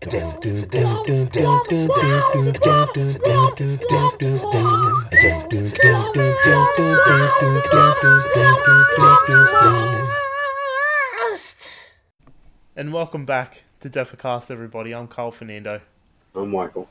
And 0.00 0.12
welcome 12.92 13.24
back 13.26 13.64
to 13.80 13.90
Defacast, 13.90 14.52
everybody. 14.52 14.94
I'm 14.94 15.08
Carl 15.08 15.32
Fernando, 15.32 15.80
I'm 16.32 16.52
Michael. 16.52 16.88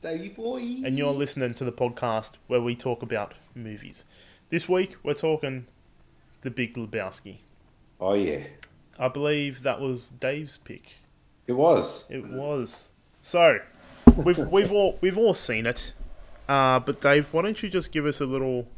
Davey 0.00 0.28
boy. 0.30 0.60
and 0.86 0.96
you're 0.96 1.12
listening 1.12 1.52
to 1.52 1.64
the 1.64 1.72
podcast 1.72 2.36
where 2.46 2.62
we 2.62 2.74
talk 2.74 3.02
about 3.02 3.34
movies. 3.54 4.06
This 4.48 4.66
week, 4.66 4.96
we're 5.02 5.12
talking 5.12 5.66
The 6.40 6.50
Big 6.50 6.76
Lebowski. 6.76 7.40
Oh 8.00 8.14
yeah, 8.14 8.44
I 8.98 9.08
believe 9.08 9.62
that 9.64 9.82
was 9.82 10.08
Dave's 10.08 10.56
pick. 10.56 10.94
It 11.48 11.52
was. 11.54 12.04
It 12.08 12.24
was. 12.28 12.90
So, 13.22 13.58
we've 14.16 14.38
we've 14.38 14.70
all 14.70 14.98
we've 15.00 15.18
all 15.18 15.34
seen 15.34 15.66
it. 15.66 15.94
Uh, 16.48 16.78
but 16.78 17.00
Dave, 17.00 17.32
why 17.32 17.42
don't 17.42 17.60
you 17.62 17.68
just 17.68 17.90
give 17.90 18.06
us 18.06 18.20
a 18.20 18.26
little? 18.26 18.68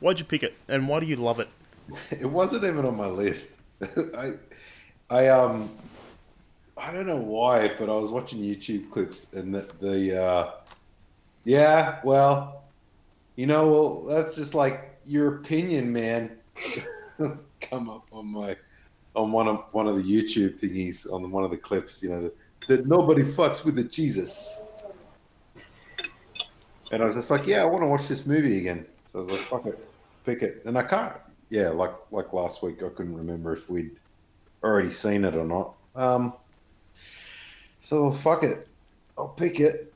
Why'd 0.00 0.18
you 0.18 0.24
pick 0.24 0.42
it, 0.42 0.56
and 0.68 0.88
why 0.88 1.00
do 1.00 1.06
you 1.06 1.16
love 1.16 1.40
it? 1.40 1.48
It 2.10 2.24
wasn't 2.24 2.64
even 2.64 2.86
on 2.86 2.96
my 2.96 3.08
list. 3.08 3.58
I, 4.16 4.32
I 5.10 5.28
um, 5.28 5.70
I 6.76 6.92
don't 6.92 7.06
know 7.06 7.16
why, 7.16 7.72
but 7.78 7.90
I 7.90 7.96
was 7.96 8.10
watching 8.10 8.40
YouTube 8.40 8.90
clips 8.90 9.26
and 9.32 9.54
the 9.54 9.68
the 9.80 10.22
uh, 10.22 10.50
yeah, 11.44 12.00
well, 12.04 12.64
you 13.36 13.46
know, 13.46 13.68
well, 13.68 14.02
that's 14.04 14.34
just 14.34 14.54
like 14.54 14.98
your 15.04 15.36
opinion, 15.36 15.92
man. 15.92 16.30
Come 17.60 17.90
up 17.90 18.08
on 18.12 18.26
my 18.26 18.56
on 19.14 19.30
one 19.32 19.48
of 19.48 19.64
one 19.72 19.86
of 19.86 19.96
the 19.96 20.02
YouTube 20.02 20.58
thingies 20.58 21.10
on 21.10 21.30
one 21.30 21.44
of 21.44 21.50
the 21.50 21.56
clips, 21.56 22.02
you 22.02 22.10
know, 22.10 22.22
that, 22.22 22.36
that 22.68 22.86
nobody 22.86 23.22
fucks 23.22 23.64
with 23.64 23.76
the 23.76 23.84
Jesus. 23.84 24.58
And 26.90 27.02
I 27.02 27.06
was 27.06 27.16
just 27.16 27.30
like, 27.30 27.46
yeah, 27.46 27.62
I 27.62 27.64
want 27.64 27.82
to 27.82 27.86
watch 27.86 28.08
this 28.08 28.26
movie 28.26 28.58
again. 28.58 28.86
So 29.04 29.18
I 29.18 29.22
was 29.22 29.30
like, 29.30 29.40
fuck 29.40 29.66
it, 29.66 29.78
pick 30.24 30.42
it. 30.42 30.62
And 30.64 30.76
I 30.76 30.82
can't, 30.82 31.14
yeah, 31.50 31.68
like 31.68 31.92
like 32.10 32.32
last 32.32 32.62
week, 32.62 32.82
I 32.82 32.88
couldn't 32.88 33.16
remember 33.16 33.52
if 33.52 33.68
we'd 33.70 33.96
already 34.62 34.90
seen 34.90 35.24
it 35.24 35.34
or 35.34 35.44
not. 35.44 35.74
Um, 35.94 36.32
so 37.80 38.12
fuck 38.12 38.42
it, 38.42 38.68
I'll 39.16 39.28
pick 39.28 39.60
it 39.60 39.92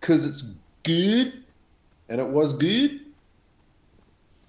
because 0.00 0.26
it's 0.26 0.44
good, 0.82 1.44
and 2.08 2.20
it 2.20 2.26
was 2.26 2.52
good. 2.52 3.00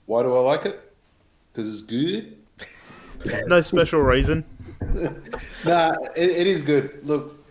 Why 0.05 0.23
do 0.23 0.35
I 0.35 0.39
like 0.39 0.65
it? 0.65 0.93
Because 1.53 1.71
it's 1.71 1.81
good. 1.81 2.37
No 3.45 3.61
special 3.61 4.01
reason. 4.01 4.43
nah, 5.65 5.95
it, 6.15 6.29
it 6.29 6.47
is 6.47 6.63
good. 6.63 7.05
Look, 7.05 7.45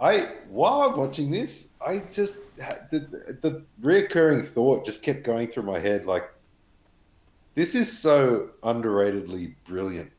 I 0.00 0.28
while 0.48 0.82
I'm 0.82 0.94
watching 0.94 1.30
this, 1.30 1.68
I 1.84 1.98
just 2.10 2.40
the 2.56 3.36
the 3.42 3.62
reoccurring 3.82 4.48
thought 4.48 4.84
just 4.84 5.02
kept 5.02 5.24
going 5.24 5.48
through 5.48 5.64
my 5.64 5.78
head 5.78 6.06
like, 6.06 6.30
this 7.54 7.74
is 7.74 7.96
so 7.96 8.50
underratedly 8.62 9.54
brilliant. 9.64 10.10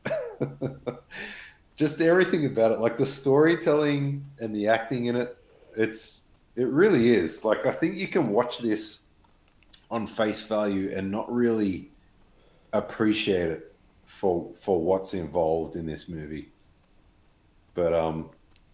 just 1.76 2.00
everything 2.00 2.46
about 2.46 2.72
it, 2.72 2.80
like 2.80 2.98
the 2.98 3.06
storytelling 3.06 4.24
and 4.38 4.54
the 4.54 4.68
acting 4.68 5.06
in 5.06 5.16
it, 5.16 5.36
it's 5.76 6.22
it 6.54 6.68
really 6.68 7.10
is. 7.10 7.44
Like 7.44 7.66
I 7.66 7.72
think 7.72 7.96
you 7.96 8.08
can 8.08 8.28
watch 8.28 8.58
this 8.58 9.00
on 9.90 10.06
face 10.06 10.40
value 10.40 10.92
and 10.94 11.10
not 11.10 11.30
really 11.30 11.90
appreciate 12.72 13.50
it 13.50 13.71
for 14.22 14.48
for 14.54 14.80
what's 14.80 15.14
involved 15.14 15.74
in 15.74 15.84
this 15.84 16.08
movie. 16.08 16.48
But 17.74 17.92
um, 17.92 18.30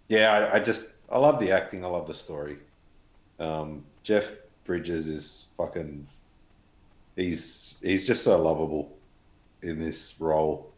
yeah, 0.08 0.30
I, 0.30 0.56
I 0.56 0.60
just 0.60 0.88
I 1.10 1.16
love 1.18 1.40
the 1.40 1.52
acting. 1.52 1.86
I 1.86 1.88
love 1.88 2.06
the 2.06 2.12
story. 2.12 2.58
Um, 3.40 3.86
Jeff 4.02 4.28
Bridges 4.64 5.08
is 5.08 5.46
fucking. 5.56 6.06
He's 7.16 7.78
he's 7.82 8.06
just 8.06 8.22
so 8.22 8.40
lovable 8.42 8.94
in 9.62 9.80
this 9.80 10.14
role. 10.20 10.70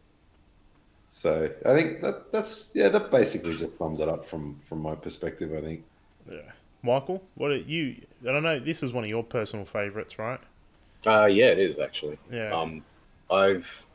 So 1.10 1.50
I 1.66 1.75
think 1.75 2.00
that 2.02 2.31
that's 2.31 2.70
yeah 2.72 2.91
that 2.91 3.10
basically 3.10 3.56
just 3.56 3.76
sums 3.76 3.98
it 3.98 4.08
up 4.08 4.25
from 4.25 4.56
from 4.69 4.78
my 4.78 4.94
perspective. 4.94 5.52
I 5.52 5.62
think. 5.62 5.84
Yeah. 6.31 6.52
Michael, 6.84 7.25
what 7.34 7.50
are 7.50 7.56
you? 7.56 7.97
I 8.22 8.31
don't 8.31 8.44
know. 8.44 8.60
This 8.60 8.84
is 8.84 8.92
one 8.92 9.02
of 9.02 9.10
your 9.10 9.25
personal 9.25 9.64
favorites, 9.66 10.16
right? 10.16 10.41
Uh, 11.04 11.26
yeah, 11.26 11.47
it 11.47 11.58
is 11.58 11.81
actually. 11.81 12.19
Yeah. 12.31 12.54
Um, 12.54 12.84
I've, 13.31 13.87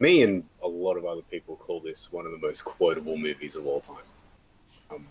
me 0.00 0.22
and 0.22 0.42
a 0.62 0.68
lot 0.68 0.96
of 0.96 1.04
other 1.04 1.22
people 1.30 1.56
call 1.56 1.78
this 1.80 2.10
one 2.10 2.26
of 2.26 2.32
the 2.32 2.38
most 2.38 2.64
quotable 2.64 3.16
movies 3.16 3.54
of 3.54 3.66
all 3.66 3.80
time. 3.80 3.96
Um, 4.90 5.06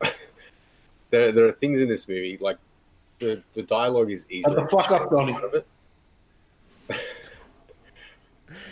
there, 1.10 1.32
there 1.32 1.46
are 1.46 1.52
things 1.52 1.80
in 1.80 1.88
this 1.88 2.06
movie 2.08 2.36
like 2.40 2.58
the 3.20 3.42
the 3.54 3.62
dialogue 3.62 4.10
is 4.10 4.26
easily 4.30 4.56
the 4.56 4.68
fuck 4.68 4.90
up, 4.90 5.10
Donnie. 5.10 5.32
part 5.32 5.44
of 5.44 5.54
it. 5.54 5.66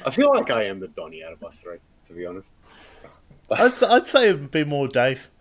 I 0.04 0.10
feel 0.10 0.30
like 0.30 0.50
I 0.50 0.64
am 0.64 0.80
the 0.80 0.88
Donnie 0.88 1.22
out 1.24 1.32
of 1.32 1.42
us 1.44 1.60
three, 1.60 1.78
to 2.06 2.12
be 2.12 2.26
honest. 2.26 2.52
I'd, 3.50 3.72
s- 3.72 3.82
I'd 3.82 4.06
say 4.06 4.28
it'd 4.28 4.50
be 4.50 4.64
more 4.64 4.88
Dave. 4.88 5.28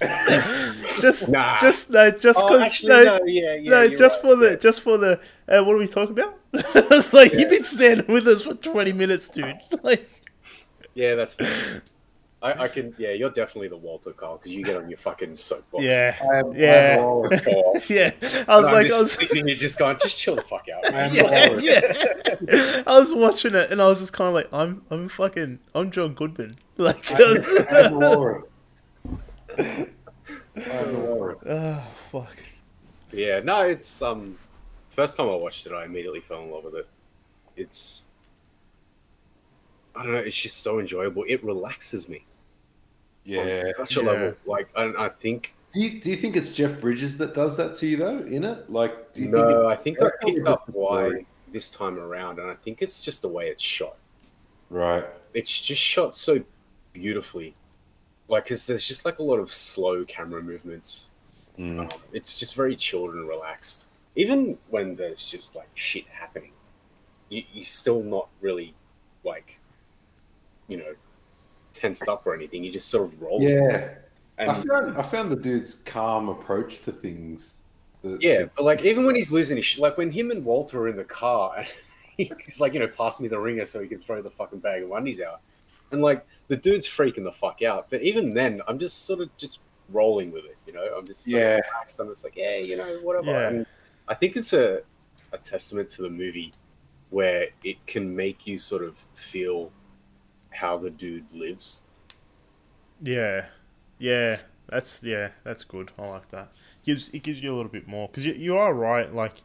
just, 1.00 1.28
Nah. 1.28 1.58
just 1.60 1.90
no, 1.90 2.10
just 2.10 2.38
Oh, 2.40 2.48
because 2.48 2.60
actually, 2.62 2.88
no, 2.88 3.04
no, 3.04 3.20
yeah, 3.26 3.54
yeah, 3.54 3.70
no, 3.70 3.88
just 3.88 4.16
right, 4.16 4.22
for 4.22 4.36
the, 4.36 4.50
yeah. 4.50 4.56
just 4.56 4.80
for 4.82 4.98
the. 4.98 5.20
Uh, 5.48 5.62
what 5.64 5.74
are 5.74 5.78
we 5.78 5.86
talking 5.86 6.18
about? 6.18 6.38
it's 6.52 7.12
like 7.12 7.32
you've 7.32 7.50
been 7.50 7.64
standing 7.64 8.12
with 8.12 8.26
us 8.26 8.42
for 8.42 8.54
twenty 8.54 8.92
minutes, 8.92 9.28
dude. 9.28 9.58
Like, 9.82 10.08
Yeah, 10.94 11.14
that's 11.14 11.34
fine. 11.34 11.82
I, 12.42 12.64
I 12.64 12.68
can. 12.68 12.94
Yeah, 12.96 13.10
you're 13.10 13.28
definitely 13.30 13.68
the 13.68 13.76
Walter 13.76 14.12
Carl 14.12 14.38
because 14.38 14.52
you 14.52 14.64
get 14.64 14.74
on 14.76 14.88
your 14.88 14.96
fucking 14.96 15.36
soapbox. 15.36 15.84
yeah, 15.84 16.16
I 16.32 16.38
am, 16.38 16.52
Yeah. 16.54 16.70
I 16.72 16.74
am 16.96 17.02
Walrus. 17.04 17.30
Just 17.32 17.44
go 17.44 17.50
off. 17.52 17.90
yeah. 17.90 18.10
I 18.22 18.24
was 18.24 18.34
And 18.40 18.50
I'm 18.50 18.72
like, 18.72 18.92
I 18.92 18.98
was, 18.98 19.12
sitting 19.12 19.46
here 19.46 19.56
just 19.56 19.78
going, 19.78 19.98
just 20.02 20.18
chill 20.18 20.36
the 20.36 20.42
fuck 20.42 20.66
out. 20.74 20.94
I 20.94 21.02
am 21.02 21.14
yeah, 21.14 21.58
yeah. 21.60 22.82
I 22.86 22.98
was 22.98 23.12
watching 23.14 23.54
it 23.54 23.70
and 23.70 23.82
I 23.82 23.88
was 23.88 24.00
just 24.00 24.14
kind 24.14 24.28
of 24.28 24.34
like, 24.34 24.48
I'm, 24.54 24.82
I'm 24.88 25.08
fucking, 25.08 25.58
I'm 25.74 25.90
John 25.90 26.14
Goodman. 26.14 26.56
Like, 26.78 27.10
I 27.12 27.86
am 29.58 29.89
oh 30.68 31.82
fuck. 32.10 32.36
Yeah, 33.12 33.40
no, 33.40 33.62
it's 33.62 34.02
um, 34.02 34.38
first 34.90 35.16
time 35.16 35.28
I 35.28 35.34
watched 35.34 35.66
it, 35.66 35.72
I 35.72 35.84
immediately 35.84 36.20
fell 36.20 36.42
in 36.42 36.50
love 36.50 36.64
with 36.64 36.76
it. 36.76 36.88
It's, 37.56 38.06
I 39.94 40.02
don't 40.04 40.12
know, 40.12 40.18
it's 40.18 40.36
just 40.36 40.58
so 40.62 40.78
enjoyable. 40.78 41.24
It 41.28 41.42
relaxes 41.44 42.08
me 42.08 42.24
Yeah. 43.24 43.40
on 43.40 43.72
such 43.74 43.96
a 43.96 44.00
Yeah. 44.00 44.06
level. 44.10 44.34
Like, 44.46 44.68
I, 44.76 45.06
I 45.06 45.08
think 45.08 45.54
Do 45.72 45.80
you, 45.80 46.00
do 46.00 46.10
you 46.10 46.16
think 46.16 46.36
it's 46.36 46.52
Jeff 46.52 46.80
Bridges 46.80 47.16
that 47.18 47.34
does 47.34 47.56
that 47.56 47.74
to 47.76 47.86
you 47.86 47.96
though? 47.96 48.18
In 48.18 48.44
it, 48.44 48.70
like, 48.70 49.12
do 49.12 49.22
you 49.22 49.28
no, 49.30 49.46
think? 49.46 49.58
I 49.58 49.76
think 49.76 50.02
I 50.02 50.06
I 50.06 50.10
think 50.24 50.36
picked 50.36 50.48
up 50.48 50.68
why 50.68 51.24
this 51.52 51.70
time 51.70 51.98
around, 51.98 52.38
and 52.38 52.50
I 52.50 52.54
think 52.54 52.82
it's 52.82 53.02
just 53.02 53.22
the 53.22 53.28
way 53.28 53.48
it's 53.48 53.62
shot. 53.62 53.96
Right. 54.68 55.04
It's 55.34 55.60
just 55.60 55.80
shot 55.80 56.14
so 56.14 56.40
beautifully, 56.92 57.54
like, 58.30 58.46
cause 58.46 58.66
there's 58.66 58.86
just 58.86 59.04
like 59.04 59.18
a 59.18 59.22
lot 59.22 59.38
of 59.38 59.52
slow 59.52 60.04
camera 60.04 60.42
movements. 60.42 61.08
Mm. 61.58 61.80
Um, 61.80 62.00
it's 62.12 62.38
just 62.38 62.54
very 62.54 62.76
chilled 62.76 63.14
and 63.14 63.28
relaxed. 63.28 63.86
Even 64.16 64.56
when 64.70 64.94
there's 64.94 65.28
just 65.28 65.54
like 65.54 65.68
shit 65.74 66.06
happening, 66.08 66.52
you, 67.28 67.42
you're 67.52 67.64
still 67.64 68.02
not 68.02 68.28
really 68.40 68.74
like, 69.24 69.58
you 70.68 70.76
know, 70.78 70.94
tensed 71.72 72.08
up 72.08 72.26
or 72.26 72.34
anything. 72.34 72.64
You 72.64 72.72
just 72.72 72.88
sort 72.88 73.12
of 73.12 73.20
roll. 73.20 73.42
Yeah. 73.42 73.94
I 74.38 74.54
found 74.54 74.96
I 74.96 75.02
found 75.02 75.30
the 75.30 75.36
dude's 75.36 75.76
calm 75.84 76.28
approach 76.28 76.80
to 76.82 76.92
things. 76.92 77.64
that- 78.02 78.22
yeah, 78.22 78.46
but 78.56 78.64
like 78.64 78.82
even 78.84 79.04
when 79.04 79.14
he's 79.14 79.30
losing 79.30 79.56
his 79.56 79.66
shit, 79.66 79.80
like 79.80 79.98
when 79.98 80.10
him 80.10 80.30
and 80.30 80.44
Walter 80.44 80.80
are 80.80 80.88
in 80.88 80.96
the 80.96 81.04
car, 81.04 81.56
and 81.58 81.68
he's 82.16 82.58
like, 82.58 82.72
you 82.72 82.80
know, 82.80 82.88
pass 82.88 83.20
me 83.20 83.28
the 83.28 83.38
ringer 83.38 83.66
so 83.66 83.82
he 83.82 83.88
can 83.88 83.98
throw 84.00 84.22
the 84.22 84.30
fucking 84.30 84.60
bag 84.60 84.82
of 84.82 84.92
undies 84.92 85.20
out, 85.20 85.42
and 85.92 86.00
like 86.02 86.26
the 86.48 86.56
dude's 86.56 86.86
freaking 86.86 87.24
the 87.24 87.32
fuck 87.32 87.62
out. 87.62 87.88
But 87.90 88.02
even 88.02 88.30
then, 88.30 88.60
I'm 88.68 88.78
just 88.78 89.04
sort 89.04 89.20
of 89.20 89.36
just 89.36 89.60
rolling 89.88 90.30
with 90.32 90.44
it. 90.44 90.56
You 90.66 90.72
know, 90.74 90.84
I'm 90.96 91.06
just 91.06 91.26
Yeah. 91.28 91.60
relaxed. 91.72 91.98
I'm 92.00 92.08
just 92.08 92.24
like, 92.24 92.36
yeah, 92.36 92.56
you 92.56 92.76
know, 92.76 92.98
whatever. 93.02 93.30
Yeah. 93.30 93.48
And 93.48 93.66
I 94.08 94.14
think 94.14 94.36
it's 94.36 94.52
a 94.52 94.82
a 95.32 95.38
testament 95.38 95.88
to 95.90 96.02
the 96.02 96.10
movie 96.10 96.52
where 97.10 97.48
it 97.62 97.86
can 97.86 98.14
make 98.16 98.46
you 98.46 98.58
sort 98.58 98.82
of 98.82 99.04
feel 99.14 99.70
how 100.50 100.76
the 100.78 100.90
dude 100.90 101.24
lives. 101.32 101.82
Yeah, 103.02 103.46
yeah, 103.98 104.40
that's 104.68 105.02
yeah, 105.02 105.30
that's 105.44 105.64
good. 105.64 105.90
I 105.98 106.06
like 106.06 106.28
that. 106.30 106.52
Gives 106.84 107.10
it 107.10 107.22
gives 107.22 107.42
you 107.42 107.54
a 107.54 107.56
little 107.56 107.70
bit 107.70 107.86
more 107.88 108.08
because 108.08 108.24
you 108.24 108.32
you 108.34 108.56
are 108.56 108.74
right. 108.74 109.12
Like, 109.14 109.42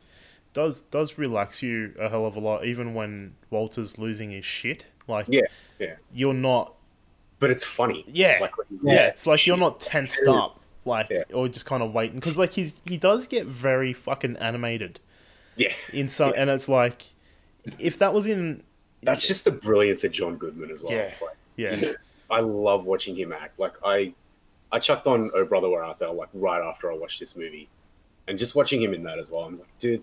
does 0.53 0.81
does 0.81 1.17
relax 1.17 1.61
you 1.61 1.93
a 1.99 2.09
hell 2.09 2.25
of 2.25 2.35
a 2.35 2.39
lot, 2.39 2.65
even 2.65 2.93
when 2.93 3.35
Walter's 3.49 3.97
losing 3.97 4.31
his 4.31 4.45
shit. 4.45 4.85
Like, 5.07 5.25
Yeah, 5.29 5.41
yeah. 5.79 5.95
you're 6.13 6.33
not. 6.33 6.73
But 7.39 7.51
it's 7.51 7.63
funny. 7.63 8.03
Yeah, 8.07 8.37
Like 8.41 8.51
yeah. 8.83 9.07
It's 9.07 9.27
like 9.27 9.45
you're 9.45 9.57
not 9.57 9.79
tensed 9.81 10.25
up, 10.27 10.59
like, 10.85 11.09
Yeah. 11.09 11.23
or 11.33 11.47
just 11.47 11.65
kind 11.65 11.83
of 11.83 11.93
waiting 11.93 12.15
because 12.15 12.37
like 12.37 12.53
he's 12.53 12.75
he 12.85 12.97
does 12.97 13.27
get 13.27 13.45
very 13.45 13.91
fucking 13.93 14.37
animated 14.37 14.99
Yeah. 15.57 15.73
in 15.93 16.09
some, 16.09 16.31
Yeah. 16.31 16.41
and 16.41 16.49
it's 16.49 16.69
like 16.69 17.05
if 17.79 17.99
that 17.99 18.13
was 18.13 18.25
in 18.27 18.63
That's 19.03 19.27
just 19.27 19.43
the 19.45 19.51
brilliance 19.51 20.03
of 20.03 20.11
John 20.11 20.37
Goodman 20.37 20.71
as 20.71 20.81
well. 20.81 20.93
Yeah. 20.93 21.11
Like, 21.21 21.37
yeah 21.57 21.81
I 22.31 22.39
love 22.39 22.85
watching 22.85 23.15
him 23.15 23.31
act. 23.33 23.59
Like 23.59 23.73
I, 23.83 24.13
I 24.71 24.79
chucked 24.79 25.05
on 25.05 25.29
Oh 25.35 25.45
Brother 25.45 25.69
Where 25.69 25.83
Art 25.83 25.99
Thou 25.99 26.13
like 26.13 26.29
right 26.33 26.61
after 26.61 26.91
I 26.91 26.95
watched 26.95 27.19
this 27.19 27.35
movie, 27.35 27.67
and 28.27 28.39
just 28.39 28.55
watching 28.55 28.81
him 28.81 28.93
in 28.95 29.03
that 29.03 29.19
as 29.19 29.29
well, 29.29 29.43
I'm 29.43 29.57
like, 29.57 29.77
dude, 29.77 30.01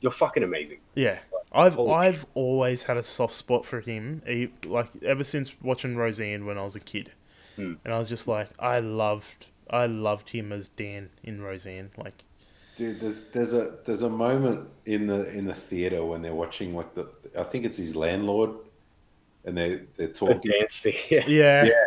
you're 0.00 0.12
fucking 0.12 0.42
amazing. 0.42 0.78
Yeah, 0.94 1.18
I've 1.52 1.78
I've 1.78 2.26
always 2.34 2.84
had 2.84 2.96
a 2.96 3.02
soft 3.02 3.34
spot 3.34 3.64
for 3.66 3.80
him. 3.80 4.22
He, 4.26 4.50
like 4.66 4.88
ever 5.02 5.24
since 5.24 5.52
watching 5.62 5.96
Roseanne 5.96 6.46
when 6.46 6.58
I 6.58 6.62
was 6.64 6.76
a 6.76 6.80
kid, 6.80 7.12
Hmm. 7.56 7.74
and 7.84 7.92
I 7.94 7.98
was 7.98 8.08
just 8.08 8.28
like, 8.28 8.48
I 8.58 8.78
loved 8.80 9.46
I 9.70 9.86
loved 9.86 10.30
him 10.30 10.52
as 10.52 10.68
Dan 10.68 11.10
in 11.22 11.42
Roseanne. 11.42 11.90
Like, 11.96 12.24
Dude, 12.76 13.00
there's 13.00 13.24
there's 13.26 13.52
a 13.52 13.76
there's 13.84 14.02
a 14.02 14.08
moment 14.08 14.68
in 14.86 15.06
the 15.06 15.28
in 15.36 15.46
the 15.46 15.54
theater 15.54 16.04
when 16.04 16.22
they're 16.22 16.34
watching 16.34 16.74
like 16.76 16.94
the 16.94 17.08
I 17.38 17.42
think 17.42 17.64
it's 17.64 17.76
his 17.78 17.96
landlord, 17.96 18.50
and 19.44 19.56
they 19.56 19.80
they're 19.96 20.06
The 20.08 20.12
talking. 20.14 20.50
dance 20.52 20.80
thing. 20.82 20.94
Yeah. 21.10 21.24
yeah, 21.26 21.64
Yeah. 21.64 21.84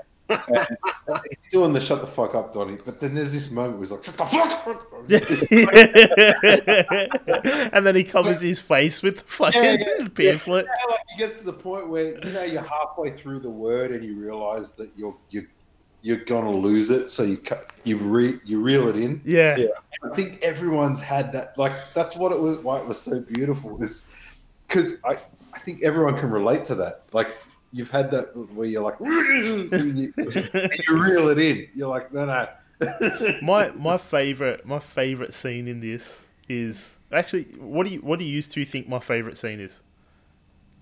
He's 1.30 1.52
doing 1.52 1.74
the 1.74 1.82
shut 1.82 2.02
the 2.02 2.08
fuck 2.08 2.36
up, 2.36 2.54
Donny. 2.54 2.78
But 2.84 3.00
then 3.00 3.16
there's 3.16 3.34
this 3.34 3.50
moment 3.52 3.74
where 3.74 3.82
he's 3.84 3.92
like, 3.92 4.04
shut 4.04 4.18
the 4.18 4.26
fuck 4.26 4.52
up. 4.52 4.92
and 7.74 7.86
then 7.86 7.96
he 7.96 8.04
covers 8.04 8.42
his 8.42 8.60
face 8.60 9.02
with 9.04 9.18
the 9.18 9.24
fucking 9.24 9.64
Yeah, 9.64 9.78
yeah, 10.00 10.08
pamphlet. 10.14 10.66
Yeah, 10.66 10.92
like 10.92 11.00
he 11.10 11.18
gets 11.18 11.40
to 11.40 11.46
the 11.46 11.54
point 11.54 11.90
where 11.90 12.18
you 12.26 12.32
know 12.34 12.44
you're 12.44 12.62
halfway 12.64 13.10
through 13.12 13.40
the 13.40 13.50
word 13.50 13.92
and 13.92 14.04
you 14.04 14.16
realize 14.16 14.72
that 14.74 14.92
you're 14.96 15.16
you're 15.30 15.46
you're 16.04 16.24
gonna 16.26 16.52
lose 16.52 16.90
it, 16.90 17.10
so 17.10 17.24
you 17.24 17.38
cut 17.38 17.72
you 17.84 17.98
re 17.98 18.40
you 18.44 18.62
reel 18.62 18.88
it 18.88 18.96
in. 18.96 19.22
Yeah, 19.24 19.56
Yeah. 19.58 19.68
I 20.04 20.16
think 20.16 20.42
everyone's 20.42 21.02
had 21.02 21.32
that. 21.34 21.58
Like 21.58 21.74
that's 21.94 22.16
what 22.16 22.32
it 22.32 22.40
was. 22.40 22.60
Why 22.60 22.80
it 22.80 22.86
was 22.86 23.00
so 23.00 23.20
beautiful 23.20 23.82
is 23.84 24.08
because 24.68 25.00
I 25.04 25.18
I 25.54 25.60
think 25.60 25.84
everyone 25.84 26.18
can 26.18 26.32
relate 26.32 26.66
to 26.66 26.76
that. 26.76 27.04
Like 27.12 27.36
you've 27.74 27.90
had 27.90 28.12
that 28.12 28.36
where 28.54 28.68
you're 28.68 28.84
like 28.84 29.00
and 29.00 29.98
you, 29.98 30.14
and 30.18 30.72
you 30.88 30.98
reel 31.02 31.30
it 31.30 31.38
in. 31.40 31.68
You're 31.74 31.90
like 31.90 32.14
no 32.14 32.26
no. 32.26 32.48
my 33.42 33.72
my 33.72 33.98
favorite 33.98 34.66
my 34.66 34.80
favorite 34.80 35.34
scene 35.34 35.68
in 35.68 35.80
this 35.82 36.28
is 36.50 36.98
actually 37.12 37.44
what 37.60 37.86
do 37.88 37.94
you 37.94 38.00
what 38.00 38.20
do 38.20 38.26
you 38.26 38.42
two 38.42 38.66
think 38.66 38.88
my 38.90 39.00
favorite 39.00 39.38
scene 39.38 39.60
is? 39.60 39.82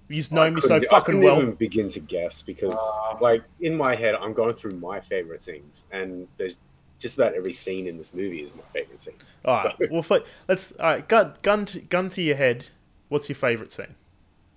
You 0.08 0.24
know 0.32 0.42
I 0.44 0.50
me 0.50 0.60
so 0.62 0.70
couldn't- 0.70 0.86
I 0.88 0.90
fucking 0.90 1.06
couldn't 1.06 1.22
well. 1.24 1.38
even 1.42 1.54
begin 1.54 1.88
to 1.90 2.00
guess 2.00 2.42
because, 2.42 2.74
Uh, 2.74 3.18
like, 3.22 3.44
in 3.62 3.78
my 3.78 3.94
head, 3.96 4.16
I'm 4.16 4.34
going 4.34 4.56
through 4.56 4.72
my 4.80 5.00
favorite 5.00 5.44
scenes, 5.44 5.84
and 5.92 6.28
there's 6.38 6.58
just 6.98 7.16
about 7.20 7.36
every 7.36 7.54
scene 7.54 7.86
in 7.86 7.96
this 7.98 8.12
movie 8.12 8.42
is 8.42 8.56
my 8.56 8.64
favorite 8.74 9.00
scene. 9.04 9.14
All 9.46 9.58
right, 9.58 9.76
So- 9.80 9.88
well, 9.92 10.02
fi- 10.02 10.24
let's 10.48 10.72
all 10.80 10.86
right. 10.94 11.08
Gun 11.08 11.34
gun 11.44 11.66
to, 11.66 11.82
gun 11.82 12.10
to 12.10 12.24
your 12.24 12.38
head. 12.38 12.66
What's 13.10 13.30
your 13.30 13.36
favorite 13.36 13.72
scene? 13.72 13.96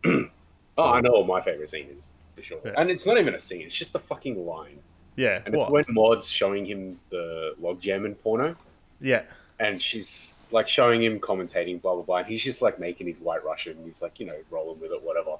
Oh, 0.78 0.90
I 0.90 1.02
know 1.02 1.12
what 1.12 1.26
my 1.26 1.42
favorite 1.42 1.68
scene 1.68 1.88
is 1.98 2.08
for 2.34 2.42
sure, 2.42 2.60
Yeah. 2.64 2.72
and 2.76 2.90
it's 2.90 3.06
not 3.06 3.18
even 3.18 3.34
a 3.34 3.38
scene; 3.38 3.62
it's 3.62 3.74
just 3.74 3.94
a 3.94 3.98
fucking 3.98 4.46
line, 4.46 4.78
Yeah, 5.16 5.42
and 5.44 5.54
what? 5.54 5.64
it's 5.64 5.70
when 5.70 5.84
Maud's 5.94 6.28
showing 6.28 6.64
him 6.66 6.98
the 7.10 7.54
Logjammin' 7.60 8.16
porno, 8.22 8.56
yeah, 9.00 9.22
and 9.58 9.80
she's 9.80 10.34
like 10.50 10.68
showing 10.68 11.02
him 11.02 11.18
commentating, 11.20 11.80
blah 11.80 11.94
blah 11.94 12.02
blah, 12.02 12.16
and 12.18 12.26
he's 12.26 12.42
just 12.42 12.60
like 12.62 12.78
making 12.78 13.06
his 13.06 13.20
white 13.20 13.44
Russian, 13.44 13.76
he's 13.84 14.02
like 14.02 14.18
you 14.20 14.26
know 14.26 14.36
rolling 14.50 14.80
with 14.80 14.92
it, 14.92 15.02
whatever, 15.02 15.36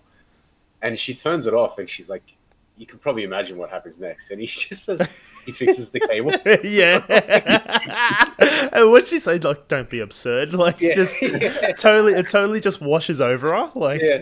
and 0.83 0.99
she 0.99 1.15
turns 1.15 1.47
it 1.47 1.55
off, 1.55 1.79
and 1.79 1.89
she's 1.89 2.09
like. 2.09 2.23
You 2.79 2.87
can 2.87 2.99
probably 2.99 3.23
imagine 3.25 3.59
what 3.59 3.69
happens 3.69 4.01
next, 4.01 4.31
and 4.31 4.41
he 4.41 4.47
just 4.69 4.85
says 4.85 5.07
he 5.45 5.53
fixes 5.53 5.91
the 5.91 6.01
cable. 6.01 6.33
yeah. 6.65 7.05
and 8.73 8.91
what 8.91 9.07
she 9.07 9.19
say? 9.19 9.39
Like, 9.39 9.69
don't 9.69 9.91
be 9.91 10.01
absurd. 10.01 10.55
Like, 10.55 10.81
Yeah. 10.81 10.95
just 10.95 11.21
totally, 11.79 12.15
it 12.15 12.29
totally 12.31 12.61
just 12.61 12.81
washes 12.81 13.21
over 13.21 13.53
her. 13.53 13.71
Like, 13.75 14.01
Yeah. 14.01 14.21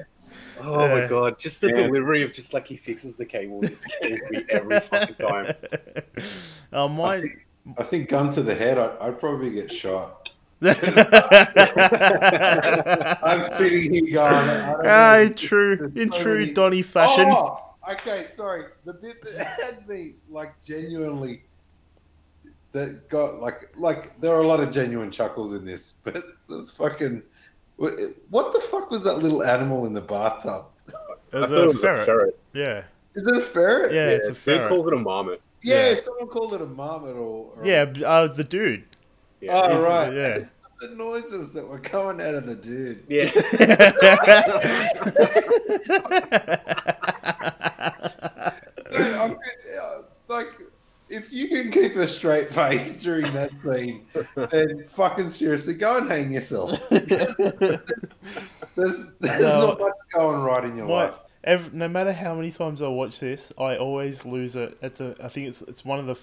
Oh 0.62 0.86
Yeah. 0.86 0.94
my 1.02 1.06
god! 1.06 1.38
Just 1.38 1.60
the 1.60 1.68
Yeah. 1.68 1.82
delivery 1.82 2.22
of 2.22 2.32
just 2.32 2.54
like 2.54 2.66
he 2.66 2.76
fixes 2.76 3.16
the 3.16 3.26
cable 3.26 3.60
just 3.62 3.84
kills 4.00 4.20
me 4.30 4.44
every 4.50 4.80
fucking 4.80 5.14
time. 5.16 5.54
oh 6.72 6.88
my. 7.02 7.24
I 7.78 7.82
think 7.84 8.08
gun 8.08 8.30
to 8.32 8.42
the 8.42 8.54
head. 8.54 8.78
I'd, 8.78 8.96
I'd 9.00 9.20
probably 9.20 9.50
get 9.50 9.70
shot. 9.70 10.30
I'm 10.62 10.74
sitting 13.42 13.94
here 13.94 14.12
going. 14.14 14.34
I 14.34 14.72
don't 14.72 14.86
Ah, 14.86 15.18
in 15.20 15.34
true, 15.34 15.92
in 15.94 16.12
so 16.12 16.22
true 16.22 16.40
many- 16.40 16.52
Donny 16.52 16.82
fashion. 16.82 17.26
Oh, 17.30 17.74
okay, 17.92 18.24
sorry. 18.24 18.64
The 18.84 18.94
bit 18.94 19.22
that 19.22 19.60
had 19.60 19.88
me 19.88 20.16
like 20.28 20.60
genuinely 20.62 21.44
that 22.72 23.08
got 23.08 23.40
like 23.40 23.70
like 23.76 24.20
there 24.20 24.34
are 24.34 24.40
a 24.40 24.46
lot 24.46 24.60
of 24.60 24.70
genuine 24.70 25.10
chuckles 25.10 25.54
in 25.54 25.64
this, 25.64 25.94
but 26.02 26.22
the 26.48 26.66
fucking 26.76 27.22
what 27.80 28.52
the 28.52 28.60
fuck 28.60 28.90
was 28.90 29.02
that 29.04 29.18
little 29.18 29.42
animal 29.42 29.86
in 29.86 29.94
the 29.94 30.00
bathtub? 30.00 30.66
It 30.86 30.94
I 31.32 31.40
was 31.40 31.50
thought 31.50 31.58
it 31.58 31.62
a 31.62 31.66
was 31.66 31.80
ferret. 31.80 32.02
a 32.02 32.04
ferret. 32.04 32.38
Yeah, 32.52 32.82
Is 33.14 33.26
it 33.26 33.36
a 33.36 33.40
ferret? 33.40 33.92
yeah, 33.94 34.08
it's 34.08 34.26
a 34.26 34.30
dude 34.32 34.36
ferret. 34.38 34.68
calls 34.68 34.86
it 34.86 34.92
a 34.92 34.96
marmot. 34.98 35.40
Yeah, 35.62 35.90
Yeah. 35.90 36.00
someone 36.00 36.28
called 36.28 36.54
it 36.54 36.60
a 36.62 36.66
marmot 36.66 37.16
or, 37.16 37.52
or 37.56 37.60
Yeah, 37.64 37.86
uh, 38.04 38.26
the 38.28 38.44
dude. 38.44 38.84
Yeah. 39.40 39.60
Oh 39.62 39.68
He's- 39.76 39.84
right. 39.84 40.12
yeah. 40.12 40.38
the 40.80 40.88
noises 40.94 41.52
that 41.52 41.66
were 41.68 41.78
coming 41.78 42.26
out 42.26 42.34
of 42.34 42.46
the 42.46 42.54
dude. 42.54 43.04
Yeah. 43.08 43.30
Dude, 48.90 49.14
I'm, 49.14 49.32
uh, 49.32 49.36
like, 50.28 50.48
if 51.10 51.32
you 51.32 51.48
can 51.48 51.70
keep 51.70 51.96
a 51.96 52.08
straight 52.08 52.52
face 52.52 52.94
during 52.94 53.30
that 53.32 53.50
scene, 53.62 54.06
then 54.50 54.84
fucking 54.88 55.28
seriously, 55.28 55.74
go 55.74 55.98
and 55.98 56.10
hang 56.10 56.32
yourself. 56.32 56.70
There's, 56.90 57.06
there's 58.76 59.42
No. 59.42 59.66
not 59.68 59.80
much 59.80 59.92
going 60.14 60.40
right 60.42 60.64
in 60.64 60.76
your 60.76 60.86
My, 60.86 61.04
life. 61.06 61.14
ev 61.44 61.72
no 61.74 61.88
matter 61.88 62.12
how 62.12 62.34
many 62.34 62.50
times 62.50 62.82
I 62.82 62.88
watch 62.88 63.20
this, 63.20 63.52
I 63.58 63.76
always 63.76 64.24
lose 64.24 64.56
it 64.56 64.76
at 64.82 64.96
the. 64.96 65.16
I 65.22 65.28
think 65.28 65.48
it's 65.48 65.62
it's 65.62 65.84
one 65.84 65.98
of 65.98 66.06
the. 66.06 66.18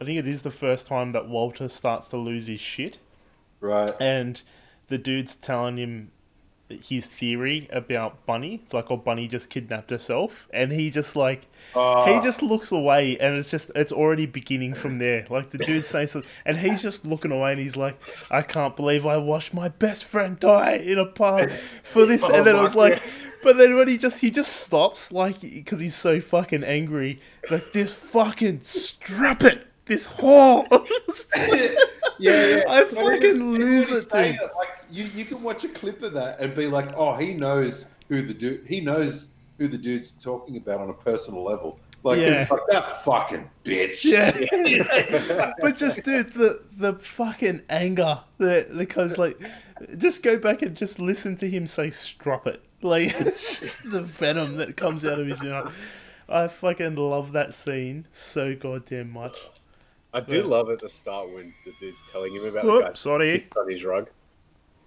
I 0.00 0.04
think 0.04 0.18
it 0.18 0.28
is 0.28 0.42
the 0.42 0.50
first 0.50 0.86
time 0.86 1.12
that 1.12 1.28
Walter 1.28 1.68
starts 1.68 2.06
to 2.08 2.16
lose 2.16 2.46
his 2.46 2.60
shit, 2.60 2.98
Right. 3.60 3.90
and 4.00 4.40
the 4.86 4.96
dude's 4.98 5.34
telling 5.34 5.76
him 5.76 6.12
his 6.68 7.06
theory 7.06 7.68
about 7.72 8.24
Bunny. 8.26 8.60
It's 8.64 8.74
like, 8.74 8.90
oh, 8.90 8.96
Bunny 8.96 9.28
just 9.28 9.50
kidnapped 9.50 9.90
herself, 9.90 10.46
and 10.52 10.72
he 10.72 10.90
just 10.90 11.16
like 11.16 11.46
Oh, 11.74 12.06
he 12.06 12.14
ah. 12.14 12.22
just 12.22 12.42
looks 12.42 12.72
away, 12.72 13.18
and 13.18 13.36
it's 13.36 13.50
just 13.50 13.70
it's 13.74 13.92
already 13.92 14.26
beginning 14.26 14.74
from 14.74 14.98
there. 14.98 15.26
Like 15.28 15.50
the 15.50 15.58
dude's 15.58 15.88
saying 15.88 16.08
something, 16.08 16.30
and 16.44 16.56
he's 16.56 16.82
just 16.82 17.04
looking 17.06 17.30
away, 17.32 17.52
and 17.52 17.60
he's 17.60 17.76
like, 17.76 18.00
I 18.30 18.42
can't 18.42 18.74
believe 18.74 19.06
I 19.06 19.18
watched 19.18 19.52
my 19.52 19.68
best 19.68 20.04
friend 20.04 20.38
die 20.40 20.76
in 20.76 20.98
a 20.98 21.06
pub 21.06 21.50
for 21.50 22.06
this, 22.06 22.22
and 22.28 22.46
then 22.46 22.56
I 22.56 22.62
was 22.62 22.74
like. 22.74 23.02
But 23.40 23.56
then 23.56 23.76
when 23.76 23.86
he 23.86 23.98
just 23.98 24.20
he 24.20 24.32
just 24.32 24.52
stops 24.52 25.12
like 25.12 25.40
because 25.40 25.78
he's 25.78 25.94
so 25.94 26.20
fucking 26.20 26.64
angry. 26.64 27.20
He's 27.42 27.52
like 27.52 27.72
this 27.72 27.92
fucking 27.92 28.62
strap 28.62 29.44
it, 29.44 29.64
this 29.84 30.08
whore. 30.08 30.66
yeah, 32.18 32.56
yeah. 32.56 32.62
I 32.68 32.84
fucking 32.84 33.52
lose 33.54 33.90
it, 33.90 34.10
dude. 34.10 34.36
Like 34.56 34.68
you, 34.90 35.04
you 35.14 35.24
can 35.24 35.42
watch 35.42 35.64
a 35.64 35.68
clip 35.68 36.02
of 36.02 36.12
that 36.14 36.40
and 36.40 36.54
be 36.54 36.66
like, 36.66 36.90
oh, 36.96 37.14
he 37.16 37.34
knows 37.34 37.86
who 38.08 38.22
the 38.22 38.34
dude. 38.34 38.66
He 38.66 38.80
knows 38.80 39.28
who 39.58 39.68
the 39.68 39.78
dude's 39.78 40.12
talking 40.12 40.56
about 40.56 40.80
on 40.80 40.90
a 40.90 40.94
personal 40.94 41.44
level. 41.44 41.78
Like, 42.04 42.18
Yeah. 42.18 42.42
it's 42.42 42.50
like 42.50 42.60
that 42.70 43.02
fucking 43.04 43.50
bitch. 43.64 44.04
Yeah. 44.04 45.52
but 45.60 45.76
just 45.76 46.04
dude, 46.04 46.32
the 46.32 46.62
the 46.72 46.94
fucking 46.94 47.62
anger, 47.68 48.20
the 48.38 48.68
because 48.76 49.18
like, 49.18 49.40
just 49.96 50.22
go 50.22 50.38
back 50.38 50.62
and 50.62 50.76
just 50.76 51.00
listen 51.00 51.36
to 51.38 51.48
him 51.50 51.66
say 51.66 51.90
"strop 51.90 52.46
it." 52.46 52.62
Like 52.82 53.12
it's 53.20 53.58
just 53.60 53.90
the 53.90 54.02
venom 54.02 54.56
that 54.58 54.76
comes 54.76 55.04
out 55.04 55.18
of 55.18 55.26
his 55.26 55.42
mouth. 55.42 55.74
I 56.28 56.46
fucking 56.46 56.94
love 56.94 57.32
that 57.32 57.54
scene 57.54 58.06
so 58.12 58.54
goddamn 58.54 59.10
much. 59.12 59.36
I 60.14 60.20
do 60.20 60.38
Yeah. 60.38 60.44
love 60.44 60.70
at 60.70 60.78
the 60.78 60.88
start 60.88 61.28
when 61.30 61.52
the 61.64 61.72
dude's 61.80 62.02
telling 62.10 62.34
him 62.34 62.44
about 62.46 62.64
Whoop, 62.64 62.80
the 62.80 62.84
guy's 62.90 62.98
sorry. 62.98 63.32
pissed 63.38 63.56
on 63.56 63.70
his 63.70 63.84
rug. 63.84 64.08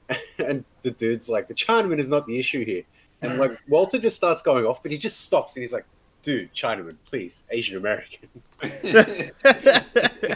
and 0.39 0.65
the 0.81 0.91
dude's 0.91 1.29
like, 1.29 1.47
the 1.47 1.53
Chinaman 1.53 1.99
is 1.99 2.07
not 2.07 2.25
the 2.27 2.37
issue 2.39 2.65
here. 2.65 2.83
And 3.21 3.37
like 3.37 3.51
Walter 3.69 3.99
just 3.99 4.15
starts 4.15 4.41
going 4.41 4.65
off, 4.65 4.81
but 4.81 4.91
he 4.91 4.97
just 4.97 5.21
stops 5.21 5.55
and 5.55 5.61
he's 5.61 5.71
like, 5.73 5.85
dude, 6.23 6.51
Chinaman, 6.53 6.97
please, 7.05 7.43
Asian 7.51 7.77
American. 7.77 8.29
Uh, 8.63 10.35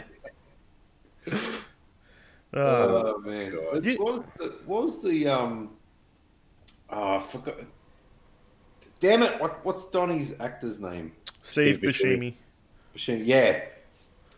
Oh 2.54 3.18
man! 3.18 3.52
You- 3.82 3.96
What 3.98 4.12
was 4.14 4.22
the, 4.38 4.44
what 4.64 4.84
was 4.84 5.02
the 5.02 5.28
um? 5.28 5.70
Oh, 6.88 7.16
I 7.16 7.18
forgot. 7.20 7.56
Damn 9.00 9.22
it! 9.24 9.38
What, 9.40 9.62
what's 9.64 9.90
Donnie's 9.90 10.32
actor's 10.40 10.78
name? 10.80 11.12
Steve, 11.42 11.76
Steve 11.76 11.90
Buscemi. 11.90 12.16
Buscemi. 12.16 12.34
Machine. 12.94 13.22
Yeah. 13.26 13.60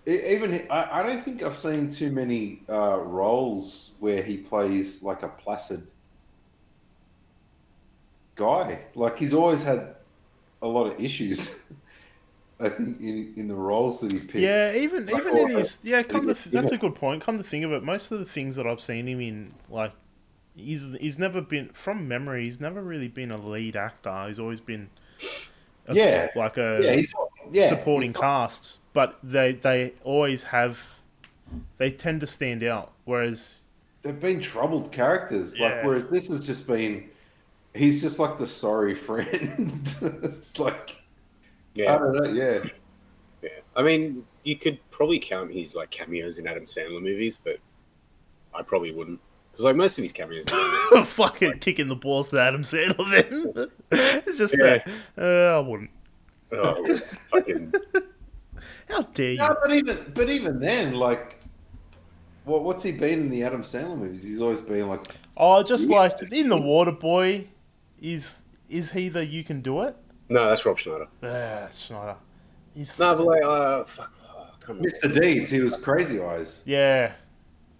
Even 0.09 0.67
I, 0.71 1.01
I 1.01 1.03
don't 1.03 1.25
think 1.25 1.43
I've 1.43 1.57
seen 1.57 1.91
too 1.91 2.11
many 2.11 2.63
uh, 2.69 2.99
roles 2.99 3.93
where 4.01 4.23
he 4.23 4.39
plays 4.39 5.03
like 5.03 5.23
a 5.23 5.29
placid 5.29 5.87
guy. 8.35 8.81
Like 8.95 9.19
he's 9.19 9.35
always 9.35 9.63
had 9.63 9.97
a 10.63 10.67
lot 10.69 10.87
of 10.87 11.01
issues. 11.01 11.57
I 12.61 12.69
think 12.71 13.01
in 13.01 13.35
in 13.37 13.49
the 13.49 13.55
roles 13.55 14.01
that 14.01 14.11
he 14.13 14.19
picks. 14.19 14.35
Yeah, 14.35 14.75
even 14.75 15.07
Like, 15.07 15.23
even 15.23 15.37
in 15.37 15.49
his 15.51 15.79
yeah, 15.83 16.03
come 16.03 16.27
to 16.27 16.35
th- 16.35 16.47
that's 16.53 16.73
a 16.73 16.79
good 16.79 16.95
point. 16.95 17.23
Come 17.23 17.39
to 17.39 17.45
think 17.45 17.65
of 17.65 17.73
it, 17.73 17.85
most 17.85 18.11
of 18.11 18.19
the 18.19 18.25
things 18.25 18.57
that 18.57 18.67
I've 18.67 18.81
seen 18.81 19.07
him 19.07 19.21
in, 19.21 19.53
like, 19.71 19.93
he's 20.57 20.97
he's 21.01 21.19
never 21.21 21.41
been 21.41 21.69
from 21.69 22.09
memory. 22.09 22.47
He's 22.47 22.61
never 22.61 22.83
really 22.83 23.09
been 23.09 23.31
a 23.31 23.37
lead 23.37 23.77
actor. 23.77 24.25
He's 24.27 24.41
always 24.41 24.61
been, 24.61 24.91
a, 25.87 25.95
Yeah. 25.95 26.29
like 26.35 26.57
a 26.57 26.81
Yeah, 26.83 26.95
he's 26.95 27.13
yeah. 27.53 27.69
supporting 27.69 28.13
cast. 28.13 28.79
But 28.93 29.19
they 29.23 29.53
they 29.53 29.95
always 30.05 30.45
have 30.45 30.97
they 31.79 31.91
tend 31.91 32.21
to 32.21 32.27
stand 32.27 32.63
out. 32.63 32.93
Whereas 33.05 33.63
They've 34.03 34.19
been 34.19 34.41
troubled 34.41 34.93
characters. 34.93 35.59
Yeah. 35.59 35.67
Like 35.77 35.85
whereas 35.85 36.07
this 36.07 36.29
has 36.29 36.47
just 36.47 36.67
been 36.67 37.11
he's 37.75 38.01
just 38.01 38.19
like 38.19 38.39
the 38.39 38.47
sorry 38.47 38.95
friend. 38.95 39.95
it's 40.03 40.59
like 40.59 40.91
I 40.91 40.95
Yeah, 41.75 41.99
don't 41.99 42.13
know, 42.15 42.31
yeah. 42.33 42.65
yeah. 43.43 43.49
I 43.77 43.83
mean, 43.83 44.25
you 44.43 44.57
could 44.57 44.79
probably 44.91 45.19
count 45.19 45.53
his 45.53 45.75
like 45.75 45.91
cameos 45.91 46.39
in 46.39 46.47
Adam 46.47 46.65
Sandler 46.65 47.03
movies, 47.03 47.39
but 47.43 47.59
I 48.55 48.63
probably 48.63 48.93
wouldn't 48.93 49.21
because 49.53 49.65
like 49.65 49.77
most 49.77 49.99
of 49.99 50.03
his 50.03 50.13
cameos. 50.13 50.47
Are 50.95 51.05
fucking 51.05 51.59
kicking 51.59 51.89
the 51.89 51.97
balls 51.97 52.29
to 52.31 52.39
Adam 52.41 52.63
Sandler. 52.63 53.11
Then 53.55 53.69
it's 54.27 54.39
just 54.39 54.55
Yeah. 54.59 54.79
that 55.17 55.53
uh, 55.55 55.57
I 55.59 55.61
wouldn't. 55.69 55.91
oh, 56.53 56.97
fucking 56.97 57.73
How 58.89 59.03
dare 59.03 59.33
you? 59.33 59.39
No, 59.39 59.57
but 59.63 59.73
even 59.73 60.13
but 60.15 60.31
even 60.31 60.59
then, 60.61 60.95
like 60.95 61.39
what 62.45 62.63
what's 62.65 62.83
he 62.83 62.93
been 62.93 63.21
in 63.21 63.31
the 63.31 63.43
Adam 63.45 63.63
Sandler 63.63 63.99
movies? 63.99 64.23
He's 64.25 64.41
always 64.41 64.61
been 64.61 64.89
like 64.89 65.01
Oh, 65.37 65.63
just 65.63 65.89
Yeah. 65.89 65.97
like 65.99 66.33
in 66.33 66.49
the 66.49 66.57
Waterboy, 66.57 67.47
is 68.01 68.43
is 68.69 68.93
he 68.93 69.09
the 69.09 69.25
you 69.25 69.45
can 69.45 69.61
do 69.61 69.83
it? 69.83 69.97
no, 70.29 70.49
that's 70.49 70.65
Rob 70.67 70.79
Schneider. 70.79 71.07
Yeah, 71.23 71.69
Schneider. 71.71 72.17
He's 72.75 72.99
No, 72.99 73.15
but 73.17 73.25
like, 73.27 73.43
uh, 73.43 73.85
fuck, 73.85 74.13
oh, 74.25 74.47
I 74.61 74.65
can't. 74.67 74.81
Mr. 74.83 75.13
Deeds, 75.21 75.49
he 75.51 75.61
was 75.61 75.75
crazy 75.77 76.21
eyes. 76.21 76.61
yeah. 76.65 77.13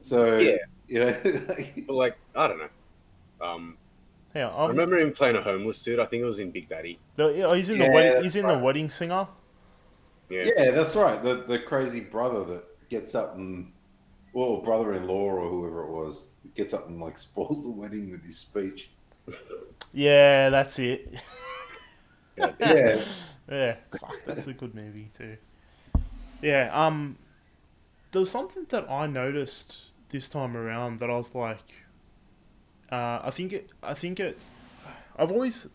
So 0.01 0.39
Yeah. 0.39 0.57
you 0.87 1.01
know 1.01 1.17
But 1.87 1.95
like, 1.95 2.17
I 2.35 2.49
don't 2.49 2.59
know. 2.59 2.69
Um, 3.47 3.77
Yeah, 4.35 4.49
I 4.49 4.67
remember 4.69 4.99
him 4.99 5.13
playing 5.13 5.37
a 5.37 5.43
homeless 5.43 5.81
dude. 5.83 5.99
I 6.01 6.07
think 6.07 6.23
it 6.23 6.27
was 6.27 6.39
in 6.39 6.51
Big 6.51 6.69
Daddy. 6.69 6.99
the- 7.17 7.29
yeah, 7.29 7.55
he's 7.55 7.71
in 7.71 7.79
the 7.79 7.91
wedding, 7.91 8.23
he's 8.23 8.37
in 8.37 8.45
right. 8.45 8.53
the 8.55 8.59
wedding 8.65 8.89
singer. 8.91 9.27
Yeah, 10.29 10.49
Yeah, 10.57 10.71
that's 10.73 10.95
right. 10.97 11.23
The 11.23 11.45
the 11.47 11.59
crazy 11.59 12.01
brother 12.01 12.45
that 12.45 12.89
gets 12.89 13.15
up 13.15 13.37
and 13.37 13.73
well, 14.33 14.59
brother 14.59 14.93
in 14.95 15.07
law 15.07 15.25
or 15.33 15.49
whoever 15.49 15.83
it 15.85 15.91
was, 15.91 16.31
gets 16.55 16.75
up 16.75 16.89
and 16.89 17.01
like 17.01 17.19
spoils 17.19 17.65
the 17.65 17.71
wedding 17.71 18.11
with 18.11 18.25
his 18.25 18.39
speech. 18.39 18.91
Yeah, 19.93 20.51
that's 20.51 20.79
it. 20.79 21.15
yeah. 22.37 22.53
Yeah. 22.61 23.05
Yeah, 23.51 23.77
fuck, 23.99 24.15
that's 24.27 24.47
a 24.47 24.53
good 24.53 24.75
movie 24.75 25.11
too. 25.17 25.39
Yeah, 26.43 26.71
um, 26.73 27.17
there 28.13 28.21
was 28.21 28.31
something 28.31 28.67
that 28.69 28.91
I 28.91 29.07
noticed 29.07 29.77
this 30.11 30.29
time 30.29 30.55
around 30.57 31.01
that 31.01 31.09
I 31.11 31.17
was 31.17 31.35
like, 31.35 31.65
uh, 32.93 33.21
I 33.23 33.31
think 33.31 33.55
it, 33.55 33.71
I 33.83 33.95
think 33.95 34.21
it's, 34.21 34.51
I've 35.19 35.33
always, 35.33 35.67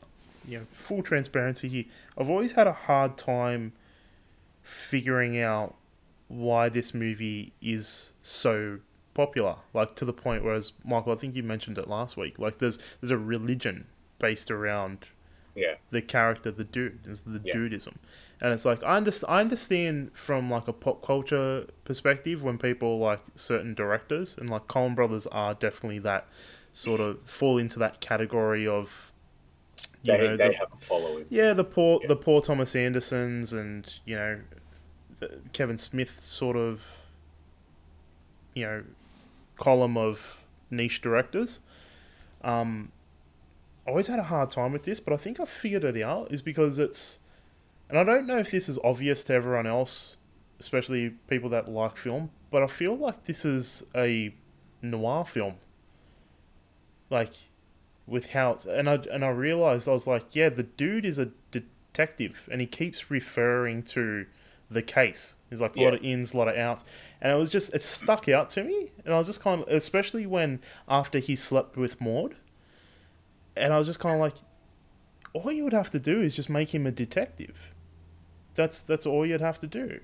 you 0.48 0.60
know, 0.60 0.66
full 0.72 1.02
transparency 1.02 1.68
here. 1.68 1.86
I've 2.16 2.30
always 2.30 2.54
had 2.54 2.68
a 2.68 2.74
hard 2.74 3.18
time 3.18 3.74
figuring 4.64 5.40
out 5.40 5.76
why 6.28 6.70
this 6.70 6.94
movie 6.94 7.54
is 7.62 8.14
so 8.22 8.80
popular. 9.14 9.58
Like 9.74 9.96
to 9.96 10.06
the 10.06 10.14
point 10.14 10.44
where, 10.44 10.56
as 10.56 10.74
Michael, 10.84 11.14
I 11.14 11.16
think 11.16 11.36
you 11.36 11.44
mentioned 11.44 11.78
it 11.78 11.88
last 11.88 12.18
week. 12.18 12.40
Like 12.40 12.58
there's 12.58 12.80
there's 13.00 13.12
a 13.12 13.18
religion 13.18 13.88
based 14.20 14.50
around 14.50 15.06
yeah. 15.56 15.76
the 15.92 16.02
character, 16.02 16.52
the 16.52 16.64
dude, 16.64 17.06
is 17.08 17.22
the 17.22 17.42
Yeah. 17.44 17.54
Dudeism, 17.56 17.96
and 18.42 18.54
it's 18.54 18.66
like 18.66 18.84
I 18.84 18.98
understand. 18.98 19.32
I 19.32 19.42
understand 19.42 20.12
from 20.14 20.50
like 20.50 20.68
a 20.68 20.74
pop 20.74 21.06
culture 21.06 21.68
perspective 21.84 22.44
when 22.44 22.58
people 22.58 23.00
like 23.00 23.22
certain 23.36 23.74
directors 23.74 24.36
and 24.38 24.50
like 24.50 24.68
Coen 24.68 24.96
Brothers 24.96 25.28
are 25.28 25.54
definitely 25.54 26.00
that 26.00 26.28
sort 26.74 27.00
mm. 27.00 27.12
of 27.12 27.22
fall 27.24 27.58
into 27.58 27.78
that 27.80 28.02
category 28.02 28.68
of 28.68 29.13
you 30.04 30.12
They, 30.12 30.18
know 30.28 30.38
they 30.38 30.50
the, 30.50 30.56
have 30.56 30.72
a 30.74 30.78
following. 30.78 31.26
yeah 31.30 31.54
the 31.54 31.64
poor 31.64 32.00
Yeah. 32.02 32.10
the 32.10 32.16
Paul 32.16 32.42
Thomas 32.42 32.76
Andersons 32.76 33.54
and 33.54 33.92
you 34.06 34.16
know 34.16 34.42
the 35.20 35.40
Kevin 35.54 35.78
Smith 35.78 36.20
sort 36.20 36.56
of 36.58 36.86
you 38.54 38.66
know 38.66 38.84
column 39.56 39.98
of 39.98 40.46
niche 40.70 41.02
directors. 41.02 41.60
Um, 42.44 42.92
I 43.88 43.92
always 43.92 44.08
had 44.08 44.20
a 44.20 44.24
hard 44.24 44.52
time 44.52 44.72
with 44.74 44.84
this, 44.84 45.00
but 45.00 45.14
I 45.14 45.18
think 45.18 45.40
I 45.40 45.46
figured 45.46 45.84
it 45.84 46.02
out. 46.02 46.32
Is 46.32 46.42
because 46.42 46.80
it's, 46.80 47.20
and 47.90 47.98
I 48.00 48.04
don't 48.04 48.26
know 48.28 48.38
if 48.40 48.52
this 48.52 48.68
is 48.70 48.80
obvious 48.84 49.24
to 49.26 49.34
everyone 49.34 49.68
else, 49.68 50.16
especially 50.60 51.12
people 51.28 51.50
that 51.50 51.70
like 51.70 51.98
film, 51.98 52.32
but 52.52 52.64
I 52.64 52.68
feel 52.68 52.96
like 52.98 53.26
this 53.26 53.46
is 53.46 53.84
a 53.96 54.34
noir 54.82 55.26
film. 55.26 55.56
Like, 57.10 57.34
with 58.06 58.32
how 58.32 58.58
and 58.70 58.90
I 58.90 58.96
and 59.12 59.24
I 59.24 59.30
realized 59.30 59.88
I 59.88 59.94
was 59.94 60.08
like, 60.08 60.36
yeah, 60.36 60.50
the 60.50 60.64
dude 60.64 61.06
is 61.06 61.20
a 61.20 61.30
detective, 61.52 62.50
and 62.52 62.62
he 62.62 62.68
keeps 62.68 63.10
referring 63.10 63.84
to 63.84 64.26
the 64.70 64.82
case. 64.82 65.36
There's 65.50 65.62
like 65.62 65.76
a 65.76 65.82
lot 65.82 65.94
of 65.94 66.04
ins, 66.04 66.34
a 66.34 66.38
lot 66.38 66.48
of 66.48 66.58
outs, 66.58 66.84
and 67.22 67.32
it 67.32 67.36
was 67.36 67.52
just 67.52 67.74
it 67.74 67.84
stuck 67.84 68.28
out 68.28 68.50
to 68.52 68.64
me, 68.64 68.92
and 69.06 69.14
I 69.14 69.18
was 69.18 69.28
just 69.28 69.42
kind 69.42 69.62
of, 69.62 69.68
especially 69.68 70.26
when 70.26 70.60
after 70.88 71.20
he 71.20 71.36
slept 71.36 71.78
with 71.78 72.02
Maud, 72.02 72.36
and 73.56 73.74
I 73.74 73.78
was 73.78 73.88
just 73.88 74.00
kind 74.00 74.16
of 74.16 74.22
like, 74.22 74.36
all 75.34 75.52
you 75.52 75.64
would 75.64 75.74
have 75.74 75.92
to 75.92 76.00
do 76.00 76.22
is 76.22 76.36
just 76.36 76.50
make 76.50 76.74
him 76.74 76.86
a 76.86 76.92
detective. 76.92 77.74
That's 78.56 78.82
that's 78.82 79.06
all 79.06 79.26
you'd 79.26 79.42
have 79.42 79.60
to 79.60 79.68
do, 79.68 80.00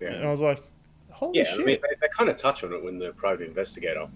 and 0.00 0.24
I 0.24 0.30
was 0.30 0.40
like, 0.40 0.62
holy 1.10 1.38
yeah. 1.38 1.44
shit. 1.44 1.60
I 1.60 1.64
mean, 1.64 1.78
they, 1.82 1.96
they 2.00 2.08
kind 2.16 2.30
of 2.30 2.36
touch 2.36 2.62
on 2.62 2.72
it 2.72 2.82
when 2.82 2.98
the 2.98 3.12
private 3.12 3.48
investigator. 3.48 4.08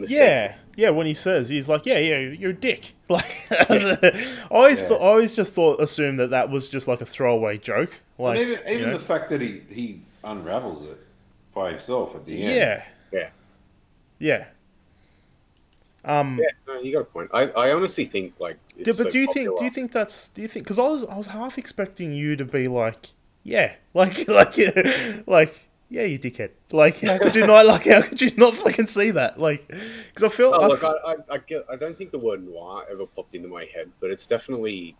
Mistakes 0.00 0.18
Yeah, 0.18 0.54
yeah. 0.76 0.90
When 0.90 1.06
he 1.06 1.14
says 1.14 1.48
he's 1.48 1.68
like, 1.68 1.86
yeah, 1.86 1.98
yeah, 1.98 2.18
you're 2.18 2.50
a 2.50 2.54
dick. 2.54 2.94
Like, 3.10 3.46
I 3.50 4.46
always, 4.52 4.80
Yeah. 4.80 4.86
thought, 4.88 5.00
I 5.00 5.04
always 5.06 5.34
just 5.34 5.52
thought, 5.52 5.80
assumed 5.80 6.20
that 6.20 6.30
that 6.30 6.48
was 6.48 6.68
just 6.68 6.86
like 6.86 7.00
a 7.00 7.06
throwaway 7.06 7.58
joke. 7.58 7.90
Like, 8.18 8.38
and 8.38 8.48
even 8.48 8.66
you 8.66 8.74
even 8.74 8.90
know? 8.92 8.98
the 8.98 9.04
fact 9.04 9.30
that 9.30 9.40
he 9.40 9.62
he 9.68 10.00
unravels 10.22 10.84
it 10.84 10.98
by 11.54 11.70
himself 11.72 12.14
at 12.14 12.24
the 12.24 12.40
end. 12.42 12.54
yeah, 12.54 12.82
Yeah. 13.12 13.28
yeah. 14.20 14.44
Um, 16.04 16.38
Yeah, 16.40 16.46
no, 16.66 16.80
you 16.80 16.92
got 16.92 17.00
a 17.00 17.04
point. 17.04 17.30
I, 17.34 17.42
I 17.50 17.72
honestly 17.72 18.04
think 18.06 18.34
like. 18.38 18.56
d- 18.68 18.84
It's 18.86 18.96
but 18.98 19.04
so 19.06 19.10
do 19.10 19.18
you 19.18 19.26
think? 19.32 19.58
Do 19.58 19.64
you 19.64 19.70
think 19.70 19.92
that's? 19.92 20.28
Do 20.28 20.40
you 20.42 20.48
think? 20.48 20.64
Because 20.64 20.78
I 20.78 20.84
was, 20.84 21.04
I 21.04 21.16
was 21.16 21.26
half 21.28 21.58
expecting 21.58 22.12
you 22.12 22.36
to 22.36 22.44
be 22.44 22.68
like, 22.68 23.10
yeah, 23.42 23.74
like, 23.94 24.26
like, 24.28 24.56
like, 25.26 25.68
yeah, 25.90 26.04
you 26.04 26.18
dickhead. 26.18 26.50
Like, 26.72 27.00
how 27.00 27.18
could 27.18 27.34
you 27.34 27.46
not? 27.46 27.66
Like, 27.66 27.84
how 27.84 28.00
could 28.02 28.20
you 28.20 28.30
not 28.36 28.54
fucking 28.54 28.86
see 28.86 29.10
that? 29.10 29.38
Like, 29.38 29.68
because 29.68 30.22
I 30.22 30.28
feel, 30.28 30.52
Oh, 30.54 30.60
I 30.62 30.66
look, 30.68 30.82
f- 30.82 30.94
I, 31.04 31.10
I, 31.12 31.16
I, 31.34 31.38
get, 31.38 31.66
I 31.70 31.76
don't 31.76 31.98
think 31.98 32.12
the 32.12 32.18
word 32.18 32.42
noir 32.46 32.84
ever 32.90 33.06
popped 33.06 33.34
into 33.34 33.48
my 33.48 33.64
head, 33.74 33.90
but 34.00 34.10
it's 34.10 34.26
definitely 34.26 34.96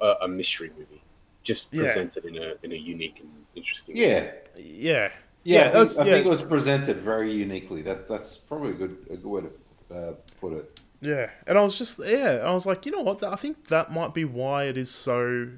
a, 0.00 0.14
a 0.22 0.28
mystery 0.28 0.70
movie, 0.76 1.02
just 1.42 1.68
Yeah. 1.72 1.84
presented 1.84 2.24
in 2.26 2.36
a 2.36 2.54
in 2.62 2.72
a 2.72 2.76
unique 2.76 3.20
and 3.20 3.30
interesting. 3.54 3.96
way. 3.96 4.02
Yeah. 4.02 4.30
yeah, 4.56 5.12
Yeah, 5.44 5.80
I, 5.80 5.84
think, 5.86 6.00
I 6.00 6.04
yeah. 6.04 6.12
think 6.14 6.26
it 6.26 6.28
was 6.28 6.42
presented 6.42 6.96
very 6.98 7.32
uniquely. 7.32 7.82
That's 7.82 8.04
that's 8.08 8.36
probably 8.36 8.70
a 8.70 8.74
good 8.74 9.06
a 9.10 9.16
good 9.16 9.26
way 9.26 9.42
to 9.42 9.94
uh, 9.94 10.12
put 10.40 10.52
it. 10.54 10.80
Yeah, 11.00 11.30
and 11.46 11.58
I 11.58 11.62
was 11.62 11.76
just 11.78 11.98
yeah, 12.04 12.40
I 12.42 12.52
was 12.52 12.64
like, 12.66 12.86
you 12.86 12.92
know 12.92 13.02
what? 13.02 13.22
I 13.22 13.36
think 13.36 13.68
that 13.68 13.92
might 13.92 14.12
be 14.14 14.24
why 14.24 14.64
it 14.64 14.76
is 14.76 14.90
so 14.90 15.48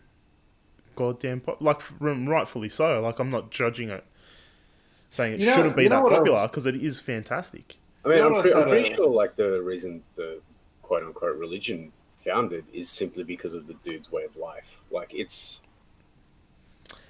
goddamn 0.97 1.41
pop- 1.41 1.61
like 1.61 1.81
rightfully 2.01 2.69
so. 2.69 3.01
Like 3.01 3.19
I'm 3.19 3.31
not 3.31 3.51
judging 3.51 3.89
it, 3.91 4.05
saying 5.11 5.35
it 5.35 5.41
You 5.41 5.47
know- 5.47 5.57
shouldn't 5.57 5.77
be 5.77 5.89
that 5.89 6.03
popular 6.03 6.47
because 6.49 6.67
it 6.67 6.77
is 6.77 7.01
fantastic. 7.01 7.77
I 8.05 8.09
mean, 8.09 8.19
You 8.19 8.31
know 8.31 8.37
I'm, 8.37 8.43
pre- 8.43 8.53
I'm 8.55 8.69
pretty 8.69 8.95
sure 8.95 9.09
like 9.09 9.37
the 9.37 9.61
reason 9.63 10.03
the 10.17 10.41
quote 10.83 11.03
unquote 11.03 11.37
religion 11.37 11.93
founded 12.25 12.65
is 12.73 12.89
simply 12.91 13.25
because 13.25 13.55
of 13.55 13.67
the 13.67 13.75
dude's 13.85 14.11
way 14.13 14.25
of 14.25 14.37
life. 14.37 14.81
Like 14.91 15.13
it's 15.15 15.61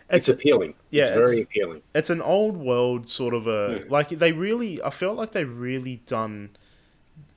It's 0.09 0.29
it's, 0.29 0.29
appealing. 0.29 0.75
yeah, 0.91 1.03
it's 1.03 1.11
very 1.11 1.43
appealing. 1.43 1.83
it's 1.95 2.11
an 2.11 2.23
old 2.23 2.57
world 2.57 3.09
sort 3.11 3.35
of 3.35 3.47
a 3.47 3.81
Yeah. 3.81 3.85
like 3.91 4.09
they 4.11 4.33
really. 4.33 4.81
I 4.83 4.91
felt 4.91 5.17
like 5.17 5.33
they 5.33 5.45
really 5.45 6.01
done. 6.07 6.51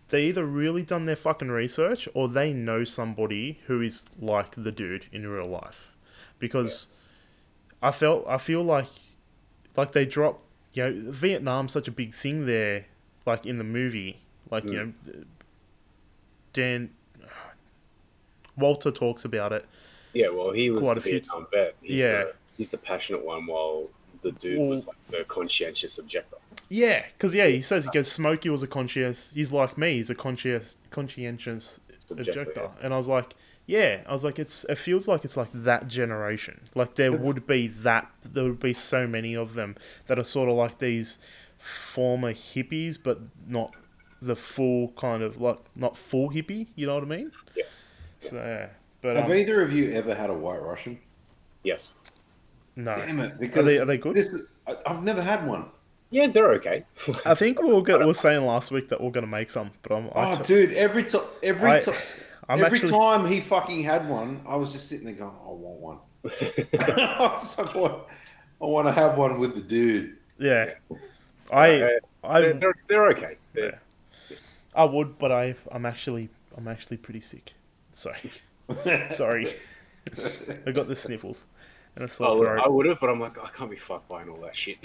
They 0.09 0.25
either 0.25 0.45
really 0.45 0.81
done 0.83 1.05
their 1.05 1.15
fucking 1.15 1.49
research 1.49 2.07
or 2.13 2.27
they 2.27 2.51
know 2.53 2.83
somebody 2.83 3.59
who 3.67 3.81
is 3.81 4.03
like 4.19 4.55
the 4.55 4.71
dude 4.71 5.05
in 5.11 5.27
real 5.27 5.47
life, 5.47 5.93
because 6.39 6.87
I 7.81 7.91
felt 7.91 8.25
I 8.27 8.37
feel 8.37 8.63
like 8.63 8.87
like 9.75 9.91
they 9.93 10.05
drop 10.05 10.41
you 10.87 10.89
know 11.03 11.11
Vietnam's 11.11 11.71
such 11.71 11.87
a 11.87 11.91
big 11.91 12.13
thing 12.13 12.45
there 12.45 12.85
like 13.25 13.45
in 13.45 13.57
the 13.57 13.63
movie 13.63 14.19
like 14.49 14.63
you 14.65 14.71
mm. 14.71 14.75
know 14.75 15.23
Dan 16.53 16.89
Walter 18.57 18.91
talks 18.91 19.23
about 19.25 19.53
it 19.53 19.65
Yeah, 20.13 20.29
well, 20.29 20.51
he 20.51 20.69
was 20.69 20.81
Quite 20.81 20.93
the 20.95 20.99
a 20.99 21.03
few- 21.03 21.11
Vietnam 21.13 21.47
vet. 21.51 21.75
He's 21.81 21.99
Yeah. 21.99 22.11
the, 22.25 22.33
he's 22.57 22.69
the 22.69 22.77
passionate 22.77 23.23
one, 23.23 23.45
while 23.45 23.87
the 24.21 24.31
dude 24.33 24.59
was 24.59 24.85
like 24.87 24.97
the 25.09 25.23
conscientious 25.25 25.97
objector. 25.97 26.35
yeah 26.67 27.05
because 27.13 27.33
yeah 27.33 27.47
he 27.47 27.61
says 27.61 27.85
he 27.85 27.91
goes 27.91 28.11
Smokey 28.11 28.49
was 28.49 28.63
a 28.63 28.67
conscious 28.67 29.31
he's 29.33 29.51
like 29.53 29.77
me 29.77 29.93
he's 29.93 30.09
a 30.09 30.15
conscious 30.15 30.75
conscientious 30.89 31.79
Objector, 32.11 32.41
objector 32.41 32.69
and 32.81 32.93
I 32.93 32.97
was 32.97 33.07
like 33.07 33.33
yeah 33.75 34.01
I 34.07 34.11
was 34.11 34.23
like 34.23 34.39
it's 34.39 34.63
it 34.67 34.77
feels 34.79 35.07
like 35.07 35.23
it's 35.23 35.37
like 35.37 35.49
that 35.53 35.87
generation 35.87 36.55
like 36.75 36.95
there 36.95 37.09
It's- 37.13 37.23
would 37.25 37.45
be 37.45 37.67
that 37.67 38.09
there 38.23 38.43
would 38.45 38.59
be 38.59 38.73
so 38.73 39.05
many 39.07 39.35
of 39.35 39.53
them 39.53 39.75
that 40.07 40.17
are 40.17 40.23
sort 40.23 40.49
of 40.49 40.55
like 40.55 40.79
these 40.79 41.19
former 41.57 42.33
hippies 42.33 42.97
but 43.01 43.19
not 43.47 43.75
the 44.21 44.35
full 44.35 44.89
kind 44.93 45.21
of 45.23 45.39
like 45.39 45.59
not 45.75 45.95
full 45.95 46.29
hippie 46.31 46.67
you 46.75 46.87
know 46.87 46.95
what 46.95 47.03
I 47.03 47.07
mean 47.07 47.31
Yeah. 47.55 47.63
so 48.19 48.35
yeah 48.37 48.69
but 49.01 49.15
Have 49.15 49.25
um, 49.25 49.33
either 49.33 49.61
of 49.61 49.71
you 49.71 49.91
ever 49.91 50.13
had 50.15 50.29
a 50.29 50.33
White 50.33 50.61
Russian? 50.61 50.99
Yes. 51.63 51.93
No. 52.75 52.93
Damn 52.93 53.19
it! 53.21 53.39
Because 53.39 53.65
they- 53.65 53.77
are 53.77 53.85
they 53.85 53.97
good? 53.97 54.13
This, 54.15 54.29
I, 54.67 54.75
I've 54.85 55.03
never 55.05 55.21
had 55.21 55.47
one. 55.47 55.65
Yeah, 56.11 56.27
they're 56.27 56.51
okay. 56.59 56.83
I 57.25 57.33
think 57.33 57.61
we 57.61 57.71
were, 57.71 57.81
go- 57.81 57.99
we 57.99 58.05
were 58.05 58.13
saying 58.13 58.45
last 58.45 58.71
week 58.71 58.89
that 58.89 58.99
we're 58.99 59.11
gonna 59.11 59.27
make 59.39 59.51
some, 59.51 59.71
but 59.83 59.93
I'm. 59.95 60.07
I 60.07 60.33
Oh, 60.33 60.35
t- 60.37 60.43
dude! 60.53 60.73
Every 60.73 61.03
time, 61.05 61.21
every 61.43 61.79
time, 61.79 61.95
I'm 62.47 62.63
every 62.63 62.79
actually- 62.79 62.91
time 62.91 63.25
he 63.27 63.41
fucking 63.41 63.83
had 63.83 64.07
one, 64.09 64.41
I 64.47 64.55
was 64.55 64.71
just 64.71 64.87
sitting 64.87 65.05
there 65.05 65.15
going, 65.15 65.31
"I 65.31 65.51
want 65.51 65.79
one." 65.79 65.97
I 66.79 67.33
was 67.39 67.57
like, 67.57 67.75
"What? 67.75 68.07
I 68.61 68.65
want 68.65 68.87
to 68.87 68.91
have 68.93 69.17
one 69.17 69.39
with 69.39 69.55
the 69.55 69.61
dude." 69.61 70.17
yeah. 70.37 70.73
I 71.51 71.81
Uh, 71.81 71.89
I 72.23 72.41
they're, 72.41 72.53
they're, 72.53 72.73
they're 72.87 73.09
okay. 73.09 73.37
They're, 73.53 73.81
I 74.75 74.83
would, 74.85 75.17
but 75.17 75.31
I 75.31 75.55
I'm 75.71 75.85
actually 75.85 76.29
I'm 76.55 76.67
actually 76.67 76.97
pretty 76.97 77.21
sick. 77.21 77.53
Sorry, 77.91 78.31
sorry. 79.09 79.53
I 80.65 80.71
got 80.71 80.87
the 80.87 80.95
sniffles 80.95 81.45
and 81.95 82.03
a 82.03 82.05
I 82.05 82.07
sore 82.07 82.37
would, 82.37 82.45
throat. 82.47 82.61
I 82.65 82.67
would 82.69 82.85
have, 82.85 82.99
but 82.99 83.09
I'm 83.09 83.19
like, 83.19 83.37
I 83.43 83.47
can't 83.49 83.69
be 83.71 83.77
fucked 83.77 84.07
buying 84.07 84.29
all 84.29 84.37
that 84.41 84.55
shit. 84.55 84.77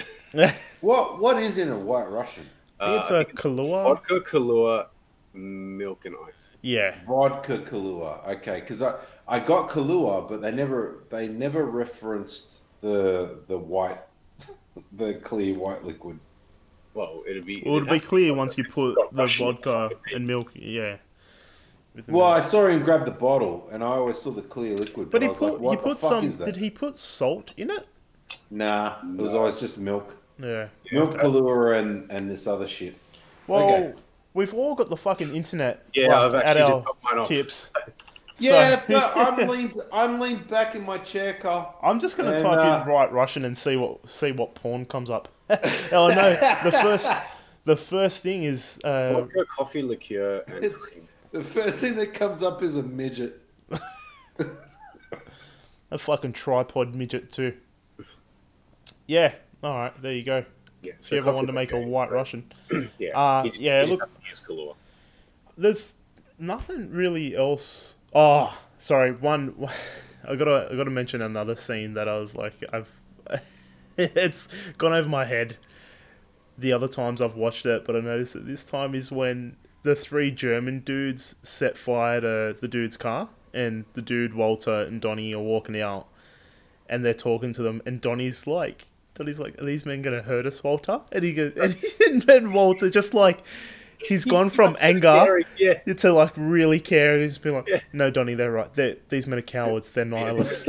What? 0.80 1.18
What 1.20 1.42
is 1.42 1.58
in 1.58 1.68
a 1.70 1.78
White 1.78 2.08
Russian? 2.10 2.46
I 2.80 2.88
think 2.90 3.02
it's 3.02 3.10
Uh, 3.10 3.14
a 3.16 3.24
Kahlua. 3.24 3.82
Vodka, 3.84 4.20
Kahlua, 4.20 4.86
milk, 5.34 6.04
and 6.06 6.14
ice. 6.28 6.50
yeah, 6.62 6.94
Vodka 7.06 7.58
Kahlua. 7.58 8.26
Okay, 8.36 8.60
because 8.60 8.80
I 8.82 8.94
I 9.26 9.40
got 9.40 9.70
Kahlua, 9.70 10.28
but 10.28 10.40
they 10.42 10.50
never 10.52 11.04
they 11.10 11.28
never 11.28 11.64
referenced 11.64 12.60
the 12.80 13.40
the 13.48 13.58
white 13.58 14.00
the 14.92 15.14
clear 15.14 15.54
white 15.58 15.84
liquid. 15.84 16.18
Well, 16.94 17.24
it'd 17.28 17.44
be. 17.44 17.58
it 17.58 17.66
would 17.66 17.78
it'd 17.78 17.88
be 17.88 17.94
have 17.94 18.02
to 18.02 18.08
clear 18.08 18.34
once 18.34 18.56
you 18.56 18.64
put 18.64 18.94
the 18.94 19.08
Russian 19.22 19.46
vodka 19.54 19.90
and 20.14 20.26
milk. 20.26 20.52
Yeah. 20.54 20.98
With 21.94 22.06
the 22.06 22.12
Well, 22.12 22.26
I 22.26 22.40
saw 22.40 22.66
him 22.68 22.82
grab 22.82 23.04
the 23.04 23.10
bottle, 23.12 23.68
and 23.72 23.82
I 23.82 23.86
always 23.88 24.18
saw 24.18 24.30
the 24.30 24.42
clear 24.42 24.76
liquid. 24.76 25.10
but 25.10 25.22
I 25.22 25.24
he 25.26 25.28
was 25.30 25.38
put 25.38 25.52
like, 25.54 25.60
what 25.60 25.78
he 25.78 25.82
put 25.82 26.00
some. 26.00 26.28
Did 26.44 26.56
he 26.56 26.70
put 26.70 26.96
salt 26.96 27.52
in 27.56 27.70
it? 27.70 27.86
Nah, 28.50 28.96
it 29.02 29.16
was 29.20 29.34
always 29.34 29.58
just 29.60 29.78
milk, 29.78 30.16
Yeah. 30.38 30.68
milk 30.92 31.14
Kahlua, 31.14 31.78
and 31.80 32.10
and 32.10 32.30
this 32.30 32.46
other 32.46 32.68
shit. 32.68 32.96
Well, 33.46 33.62
Okay. 33.64 33.92
We've 34.34 34.52
all 34.52 34.74
got 34.74 34.90
the 34.90 34.96
fucking 34.96 35.34
internet. 35.34 35.86
Yeah, 35.94 36.08
like, 36.08 36.16
I've 36.16 36.34
at 36.34 36.44
actually 36.46 36.62
our 36.62 36.70
just 36.70 36.84
got 36.84 36.96
mine 37.02 37.18
off. 37.20 37.28
tips. 37.28 37.72
Yeah, 38.36 38.80
So- 38.80 38.82
but 38.88 39.16
I'm 39.16 39.48
leaned 39.48 39.80
I'm 39.92 40.18
leaned 40.18 40.48
back 40.48 40.74
in 40.74 40.84
my 40.84 40.98
chair, 40.98 41.34
Carl. 41.34 41.78
I'm 41.80 42.00
just 42.00 42.16
gonna 42.16 42.32
And, 42.32 42.42
type 42.42 42.58
uh, 42.58 42.82
in 42.82 42.88
right 42.92 43.12
Russian 43.12 43.44
and 43.44 43.56
see 43.56 43.76
what 43.76 44.08
see 44.10 44.32
what 44.32 44.56
porn 44.56 44.86
comes 44.86 45.08
up. 45.08 45.28
oh 45.92 46.08
no, 46.08 46.34
the 46.64 46.72
first 46.72 47.08
the 47.64 47.76
first 47.76 48.22
thing 48.22 48.42
is 48.42 48.80
uh, 48.82 49.12
Vodka, 49.20 49.44
coffee, 49.56 49.82
liqueur, 49.82 50.42
and 50.48 50.64
It's- 50.64 50.84
cream. 50.84 51.06
The 51.30 51.44
first 51.44 51.80
thing 51.80 51.94
that 51.94 52.12
comes 52.12 52.42
up 52.42 52.60
is 52.62 52.74
a 52.74 52.82
midget. 52.82 53.40
a 55.92 55.98
fucking 55.98 56.32
tripod 56.32 56.94
midget 56.94 57.30
too. 57.30 57.54
Yeah, 59.06 59.34
all 59.62 59.74
right, 59.76 60.02
there 60.02 60.12
you 60.12 60.24
go. 60.24 60.44
Yeah, 60.84 60.92
If 61.00 61.10
you 61.12 61.18
ever 61.18 61.24
coffee, 61.26 61.34
wanted 61.36 61.46
to 61.48 61.52
make 61.54 61.72
a 61.72 61.80
white 61.80 62.08
so- 62.08 62.14
Russian, 62.14 62.52
Yeah, 62.98 63.18
Uh, 63.18 63.44
just- 63.44 63.60
yeah, 63.60 63.84
look- 63.88 64.00
have 64.00 64.08
to 64.20 64.28
use 64.28 64.40
Kahlua. 64.46 64.74
there's 65.56 65.94
nothing 66.38 66.90
really 66.90 67.36
else. 67.36 67.96
Oh, 68.14 68.56
sorry. 68.78 69.12
One, 69.12 69.54
I 70.28 70.36
gotta 70.36 70.68
I 70.72 70.76
gotta 70.76 70.90
mention 70.90 71.20
another 71.22 71.56
scene 71.56 71.94
that 71.94 72.08
I 72.08 72.18
was 72.18 72.34
like, 72.36 72.54
I've 72.72 72.90
it's 73.96 74.48
gone 74.78 74.92
over 74.92 75.08
my 75.08 75.24
head. 75.24 75.56
The 76.56 76.72
other 76.72 76.88
times 76.88 77.20
I've 77.20 77.34
watched 77.36 77.66
it, 77.66 77.84
but 77.84 77.96
I 77.96 78.00
noticed 78.00 78.32
that 78.34 78.46
this 78.46 78.62
time 78.64 78.94
is 78.94 79.10
when 79.10 79.56
the 79.82 79.94
three 79.96 80.30
German 80.30 80.80
dudes 80.80 81.34
set 81.42 81.76
fire 81.76 82.20
to 82.20 82.56
the 82.60 82.68
dude's 82.68 82.96
car, 82.96 83.28
and 83.52 83.84
the 83.94 84.02
dude 84.02 84.34
Walter 84.34 84.82
and 84.82 85.00
Donnie 85.00 85.34
are 85.34 85.40
walking 85.42 85.80
out, 85.80 86.06
and 86.88 87.04
they're 87.04 87.12
talking 87.12 87.52
to 87.54 87.62
them, 87.62 87.82
and 87.84 88.00
Donnie's 88.00 88.46
like. 88.46 88.86
Donnie's 89.14 89.38
like, 89.40 89.60
are 89.60 89.64
these 89.64 89.86
men 89.86 90.02
gonna 90.02 90.22
hurt 90.22 90.46
us, 90.46 90.62
Walter? 90.64 91.00
And 91.12 91.24
he 91.24 91.32
goes, 91.34 91.52
and 92.08 92.22
then 92.22 92.52
Walter 92.52 92.90
just 92.90 93.14
like, 93.14 93.42
he's 93.98 94.24
gone 94.24 94.50
from 94.50 94.76
anger 94.82 95.40
Yeah, 95.56 95.74
to 95.94 96.12
like 96.12 96.32
really 96.36 96.80
caring. 96.80 97.22
and 97.22 97.30
just 97.30 97.42
be 97.42 97.50
like, 97.50 97.66
Yeah. 97.68 97.80
no, 97.92 98.10
Donnie, 98.10 98.34
they're 98.34 98.50
right. 98.50 98.74
They're, 98.74 98.96
these 99.08 99.26
men 99.26 99.38
are 99.38 99.42
cowards. 99.42 99.90
They're 99.90 100.04
nihilists. 100.04 100.64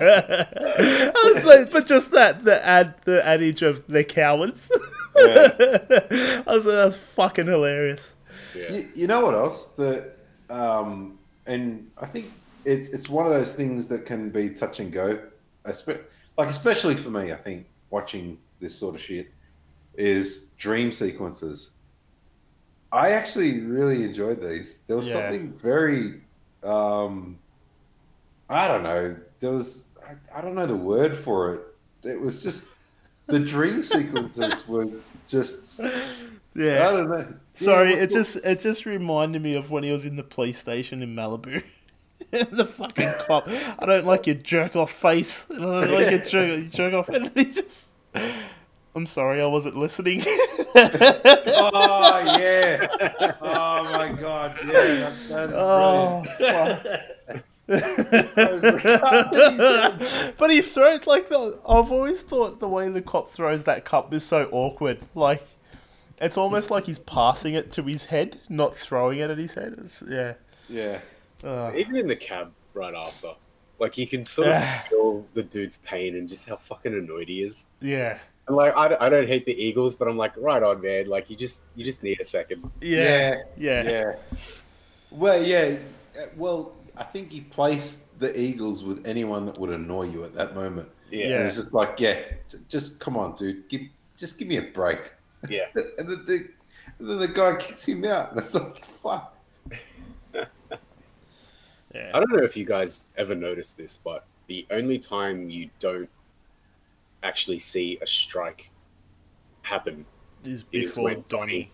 I 0.00 1.32
was 1.34 1.44
like, 1.44 1.70
but 1.72 1.86
just 1.86 2.10
that 2.12 2.44
the 2.44 2.64
ad 2.64 2.94
the 3.04 3.24
adage 3.26 3.62
of 3.62 3.86
they're 3.86 4.04
cowards. 4.04 4.70
I 5.16 6.42
was 6.46 6.66
like, 6.66 6.74
that's 6.74 6.96
fucking 6.96 7.46
hilarious. 7.46 8.14
yeah. 8.56 8.72
You, 8.72 8.88
you 8.94 9.06
know 9.06 9.24
what 9.24 9.34
else? 9.34 9.68
That 9.68 10.16
um, 10.50 11.18
and 11.46 11.90
I 12.00 12.06
think 12.06 12.30
it's 12.64 12.88
it's 12.90 13.08
one 13.08 13.26
of 13.26 13.32
those 13.32 13.52
things 13.54 13.86
that 13.88 14.06
can 14.06 14.30
be 14.30 14.50
touch 14.50 14.80
and 14.80 14.92
go. 14.92 15.18
Like 16.36 16.48
especially 16.48 16.94
for 16.94 17.10
me, 17.10 17.32
I 17.32 17.36
think 17.36 17.66
watching 17.90 18.38
this 18.60 18.74
sort 18.74 18.94
of 18.94 19.00
shit 19.00 19.28
is 19.96 20.46
dream 20.56 20.92
sequences. 20.92 21.70
I 22.92 23.10
actually 23.10 23.60
really 23.60 24.02
enjoyed 24.04 24.40
these. 24.40 24.80
There 24.86 24.96
was 24.96 25.08
Yeah. 25.08 25.14
something 25.30 25.52
very, 25.58 26.22
um, 26.62 27.38
I 28.48 28.66
don't 28.68 28.82
know. 28.82 29.16
There 29.40 29.50
was 29.50 29.84
I, 30.06 30.38
I 30.38 30.40
don't 30.40 30.54
know 30.54 30.66
the 30.66 30.76
word 30.76 31.18
for 31.18 31.54
it. 31.54 31.60
It 32.04 32.20
was 32.20 32.42
just 32.42 32.68
the 33.26 33.38
dream 33.40 33.82
sequences 33.82 34.66
were 34.68 34.86
just 35.26 35.80
yeah. 36.54 36.88
I 36.88 36.92
don't 36.92 37.10
know. 37.10 37.34
Sorry, 37.54 37.94
Yeah, 37.96 38.02
it 38.04 38.10
just 38.10 38.36
it 38.36 38.60
just 38.60 38.86
reminded 38.86 39.42
me 39.42 39.54
of 39.54 39.70
when 39.70 39.84
he 39.84 39.92
was 39.92 40.06
in 40.06 40.16
the 40.16 40.22
police 40.22 40.58
station 40.58 41.02
in 41.02 41.14
Malibu. 41.14 41.62
the 42.30 42.66
fucking 42.66 43.14
cop. 43.26 43.48
I 43.48 43.86
don't 43.86 44.04
like 44.04 44.26
your 44.26 44.36
jerk 44.36 44.76
off 44.76 44.90
face. 44.90 45.46
I 45.50 45.54
don't 45.54 45.92
like 45.92 46.10
your 46.10 46.20
jerk, 46.20 46.60
your 46.60 46.68
jerk 46.68 46.94
off. 46.94 47.08
And 47.08 47.30
he 47.34 47.44
just. 47.44 47.86
I'm 48.94 49.06
sorry, 49.06 49.40
I 49.40 49.46
wasn't 49.46 49.76
listening. 49.76 50.22
Oh 50.74 52.36
yeah! 52.38 53.34
Oh 53.40 53.84
my 53.84 54.12
god! 54.12 54.58
Yeah, 54.66 54.72
that's, 54.72 55.28
that's 55.28 55.52
oh, 55.54 56.24
fuck. 56.38 56.84
but 60.38 60.50
he 60.50 60.62
throws 60.62 61.06
like 61.06 61.28
the. 61.28 61.58
I've 61.66 61.92
always 61.92 62.22
thought 62.22 62.60
the 62.60 62.68
way 62.68 62.88
the 62.88 63.02
cop 63.02 63.28
throws 63.28 63.64
that 63.64 63.84
cup 63.84 64.12
is 64.12 64.24
so 64.24 64.48
awkward. 64.50 65.00
Like, 65.14 65.44
it's 66.20 66.36
almost 66.36 66.70
like 66.70 66.86
he's 66.86 66.98
passing 66.98 67.54
it 67.54 67.70
to 67.72 67.84
his 67.84 68.06
head, 68.06 68.40
not 68.48 68.76
throwing 68.76 69.20
it 69.20 69.30
at 69.30 69.38
his 69.38 69.54
head. 69.54 69.76
It's, 69.78 70.02
yeah. 70.08 70.34
yeah. 70.68 70.98
Uh, 71.44 71.72
Even 71.76 71.96
in 71.96 72.06
the 72.08 72.16
cab 72.16 72.52
right 72.74 72.94
after, 72.94 73.28
like 73.78 73.96
you 73.98 74.06
can 74.06 74.24
sort 74.24 74.48
of 74.48 74.86
feel 74.88 75.26
the 75.34 75.42
dude's 75.42 75.76
pain 75.78 76.16
and 76.16 76.28
just 76.28 76.48
how 76.48 76.56
fucking 76.56 76.92
annoyed 76.94 77.28
he 77.28 77.42
is. 77.42 77.66
yeah. 77.80 78.18
And 78.48 78.56
like 78.56 78.74
I, 78.76 78.88
don't- 78.88 79.02
I 79.02 79.08
don't 79.10 79.26
hate 79.28 79.44
the 79.44 79.52
Eagles, 79.52 79.94
but 79.94 80.08
I'm 80.08 80.16
like 80.16 80.32
right 80.38 80.62
on, 80.62 80.80
man. 80.80 81.06
Like 81.06 81.28
you 81.28 81.36
just 81.36 81.60
you 81.76 81.84
just 81.84 82.02
need 82.02 82.18
a 82.20 82.24
second. 82.24 82.70
Yeah. 82.80 83.42
Yeah. 83.58 83.82
Yeah. 83.82 84.12
Well, 85.10 85.42
yeah. 85.42 85.76
uh, 86.18 86.26
Well, 86.36 86.74
I 86.96 87.04
think 87.04 87.30
he 87.30 87.42
placed 87.42 88.04
the 88.18 88.38
Eagles 88.38 88.82
with 88.84 89.06
anyone 89.06 89.44
that 89.46 89.58
would 89.58 89.70
annoy 89.70 90.04
you 90.04 90.24
at 90.24 90.34
that 90.34 90.54
moment. 90.54 90.88
Yeah, 91.10 91.26
Yeah. 91.26 91.36
And 91.40 91.46
it's 91.46 91.56
just 91.56 91.72
like, 91.74 92.00
yeah, 92.00 92.20
just 92.68 92.98
come 93.00 93.16
on, 93.18 93.34
dude. 93.36 93.68
Give, 93.68 93.82
just 94.16 94.38
give 94.38 94.48
me 94.48 94.56
a 94.56 94.62
break. 94.62 95.00
yeah. 95.48 95.66
And 95.98 96.08
the 96.08 96.16
dude, 96.16 96.48
and 96.98 97.08
then 97.10 97.18
the 97.18 97.28
guy 97.28 97.54
kicks 97.56 97.86
him 97.86 98.04
out. 98.06 98.30
And 98.32 98.40
it's 98.40 98.54
like, 98.54 98.78
fuck. 98.84 99.36
Yeah. 101.94 102.10
I 102.14 102.20
don't 102.20 102.30
know 102.32 102.42
if 102.44 102.56
you 102.56 102.64
guys 102.64 103.04
ever 103.16 103.34
noticed 103.34 103.76
this, 103.76 103.96
but 103.96 104.26
the 104.46 104.66
only 104.70 104.98
time 104.98 105.48
you 105.50 105.70
don't 105.80 106.08
actually 107.22 107.58
see 107.58 107.98
a 108.00 108.06
strike 108.06 108.70
happen 109.62 110.04
Is 110.44 110.64
is 110.72 110.88
before 110.90 111.04
when 111.04 111.24
Donnie. 111.28 111.28
Donnie, 111.28 111.72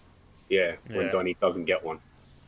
yeah, 0.48 0.76
when 0.88 1.06
Yeah. 1.06 1.12
Donnie 1.12 1.36
doesn't 1.40 1.64
get 1.66 1.84
one, 1.84 1.98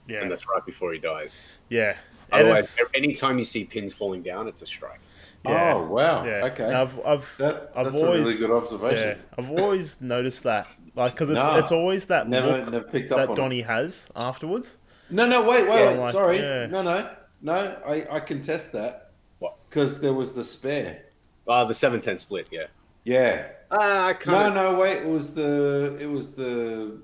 Yeah. 0.09 0.22
and 0.22 0.31
that's 0.31 0.46
right 0.48 0.64
before 0.64 0.92
he 0.92 0.98
dies. 0.98 1.37
Yeah. 1.68 1.96
And 2.33 2.42
Otherwise, 2.42 2.74
it's- 2.74 2.90
anytime 2.94 3.38
you 3.38 3.44
see 3.44 3.64
pins 3.64 3.92
falling 3.92 4.22
down, 4.22 4.48
it's 4.48 4.61
a 4.62 4.66
strike. 4.66 4.98
yeah. 5.44 5.74
Oh, 5.74 5.83
wow. 5.87 6.24
Yeah. 6.24 6.46
Okay. 6.46 6.68
Now, 6.68 6.83
I've, 6.83 6.98
I've, 7.07 7.37
that, 7.38 7.72
I've 7.76 7.92
that's 7.92 8.02
always, 8.02 8.20
a 8.20 8.24
really 8.24 8.38
good 8.38 8.50
observation. 8.50 9.09
Yeah, 9.18 9.24
I've 9.38 9.50
always 9.61 10.00
noticed 10.00 10.42
that, 10.42 10.66
like, 10.96 11.12
because 11.12 11.31
it's 11.31 11.38
Nah. 11.38 11.59
it's 11.59 11.70
always 11.70 12.07
that 12.07 12.29
Never, 12.29 12.48
look 12.59 12.68
never 12.70 12.81
picked 12.85 13.12
up 13.12 13.18
that 13.18 13.29
on 13.31 13.35
Donnie 13.37 13.61
has 13.61 14.09
afterwards. 14.16 14.76
No, 15.09 15.24
no, 15.29 15.42
wait, 15.42 15.68
wait, 15.68 15.79
Yeah, 15.79 15.88
wait. 15.90 15.98
like, 15.98 16.12
Sorry. 16.12 16.38
yeah. 16.40 16.66
No, 16.66 16.83
no. 16.83 17.09
No, 17.42 17.77
I, 17.87 18.07
I 18.11 18.20
contest 18.20 18.72
that. 18.72 19.12
What? 19.38 19.57
Because 19.68 20.01
there 20.01 20.14
was 20.14 20.33
the 20.33 20.44
spare. 20.44 21.03
Uh, 21.46 21.64
the 21.64 21.75
seven 21.75 22.01
ten 22.01 22.18
split, 22.18 22.49
yeah. 22.51 22.66
Yeah. 23.05 23.49
Uh, 23.70 23.77
I 23.79 24.12
No, 24.12 24.18
kind 24.18 24.49
of 24.49 24.55
no, 24.55 24.79
wait. 24.81 24.99
It 25.03 25.07
was 25.09 25.33
the 25.35 25.96
it 26.01 26.07
was 26.11 26.33
the 26.33 27.01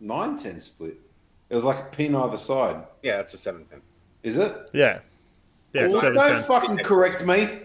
nine 0.00 0.36
ten 0.36 0.60
split. 0.60 0.98
It 1.48 1.54
was 1.54 1.64
like 1.64 1.78
a 1.78 1.84
pin 1.84 2.14
either 2.14 2.36
side. 2.36 2.84
yeah, 3.02 3.20
it's 3.20 3.34
a 3.34 3.36
seven 3.38 3.64
ten. 3.64 3.80
Is 4.22 4.38
it? 4.38 4.70
Yeah, 4.72 5.00
yeah, 5.72 5.88
Well, 5.88 6.00
seven 6.00 6.14
don't 6.16 6.30
ten. 6.36 6.42
fucking 6.42 6.78
correct 6.78 7.24
me. 7.24 7.60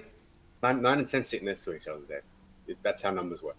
Nine, 0.63 0.81
nine 0.81 0.99
and 0.99 1.08
ten 1.08 1.23
sit 1.23 1.43
next 1.43 1.63
to 1.65 1.75
each 1.75 1.88
other 1.88 2.01
there. 2.08 2.21
It- 2.67 2.77
That's 2.84 3.01
how 3.01 3.12
numbers 3.12 3.41
work. 3.43 3.58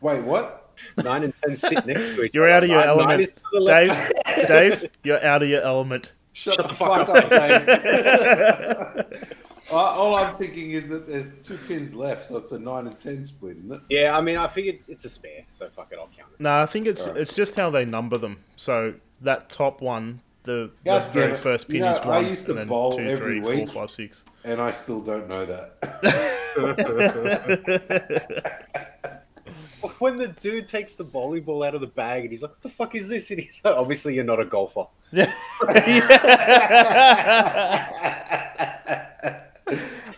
Wait, 0.00 0.22
what? 0.24 0.67
Nine 0.96 1.24
and 1.24 1.34
ten 1.34 1.56
sit 1.56 1.84
next 1.86 2.14
to 2.16 2.24
each 2.24 2.34
You're 2.34 2.50
out 2.50 2.62
of 2.62 2.68
your 2.68 2.78
Nine- 2.78 2.86
nine 2.88 2.98
element, 2.98 3.20
is 3.22 3.34
to 3.36 3.42
the 3.52 3.60
left. 3.60 4.12
Dave. 4.26 4.48
Dave, 4.48 4.90
you're 5.04 5.24
out 5.24 5.42
of 5.42 5.48
your 5.48 5.62
element. 5.62 6.12
Shut, 6.32 6.54
Shut 6.54 6.62
the, 6.64 6.68
the 6.68 6.74
fuck, 6.74 7.06
fuck 7.06 7.24
up, 7.24 7.30
Dave. 7.30 7.68
All 9.72 10.14
I'm 10.16 10.34
thinking 10.36 10.70
is 10.70 10.88
that 10.88 11.06
there's 11.06 11.30
two 11.42 11.58
pins 11.68 11.94
left, 11.94 12.28
so 12.28 12.38
it's 12.38 12.52
a 12.52 12.58
nine 12.58 12.86
and 12.86 12.98
ten 12.98 13.22
split, 13.24 13.58
isn't 13.58 13.72
it? 13.72 13.80
Yeah, 13.90 14.16
I 14.16 14.20
mean, 14.22 14.36
I 14.38 14.48
figured 14.48 14.78
it's 14.88 15.04
a 15.04 15.08
spare, 15.10 15.44
so 15.48 15.66
fuck 15.66 15.88
it, 15.92 15.98
I'll 15.98 16.08
count 16.16 16.30
it. 16.32 16.40
No, 16.40 16.62
I 16.62 16.66
think 16.66 16.86
it's 16.86 17.02
Alright. 17.02 17.18
it's 17.18 17.34
just 17.34 17.54
how 17.56 17.68
they 17.70 17.84
number 17.84 18.16
them. 18.18 18.38
So 18.56 18.94
that 19.22 19.48
top 19.50 19.82
one, 19.82 20.20
the, 20.44 20.70
the 20.84 21.00
very 21.10 21.32
it. 21.32 21.36
first 21.38 21.66
pin 21.66 21.76
You 21.76 21.82
know, 21.82 21.90
is 21.90 21.98
I 21.98 22.08
one, 22.08 22.26
used 22.26 22.44
to 22.46 22.52
and 22.52 22.60
then 22.60 22.68
bowl 22.68 22.96
two, 22.96 23.02
every 23.04 23.40
three, 23.40 23.42
four, 23.42 23.54
week. 23.54 23.68
five, 23.70 23.90
six. 23.90 24.24
And 24.44 24.60
I 24.60 24.70
still 24.70 25.00
don't 25.00 25.28
know 25.28 25.44
that. 25.44 25.74
when 29.98 30.16
the 30.16 30.28
dude 30.28 30.68
takes 30.68 30.94
the 30.94 31.04
volleyball 31.04 31.66
out 31.66 31.74
of 31.74 31.80
the 31.80 31.86
bag 31.86 32.22
and 32.22 32.30
he's 32.30 32.42
like, 32.42 32.52
"What 32.52 32.62
the 32.62 32.68
fuck 32.68 32.94
is 32.94 33.08
this?" 33.08 33.30
and 33.30 33.40
he's 33.40 33.60
like, 33.64 33.74
"Obviously, 33.74 34.14
you're 34.14 34.24
not 34.24 34.40
a 34.40 34.44
golfer." 34.44 34.84
Yeah. 35.12 35.32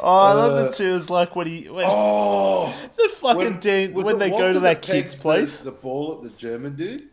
oh, 0.00 0.04
I 0.04 0.32
love 0.32 0.52
Uh, 0.64 0.68
it 0.68 0.74
too. 0.74 0.96
It's 0.96 1.10
like 1.10 1.34
when 1.36 1.46
he 1.46 1.68
when 1.68 1.86
oh, 1.88 2.74
the 2.96 3.08
fucking 3.16 3.60
dude 3.60 3.94
with 3.94 4.06
when 4.06 4.18
the 4.18 4.26
they 4.26 4.30
go 4.30 4.52
to 4.52 4.60
that 4.60 4.82
that 4.82 4.82
kid's 4.82 5.14
place. 5.14 5.58
the, 5.58 5.70
the 5.70 5.76
ball 5.76 6.16
at 6.16 6.22
the 6.30 6.36
German 6.38 6.76
dude. 6.76 7.08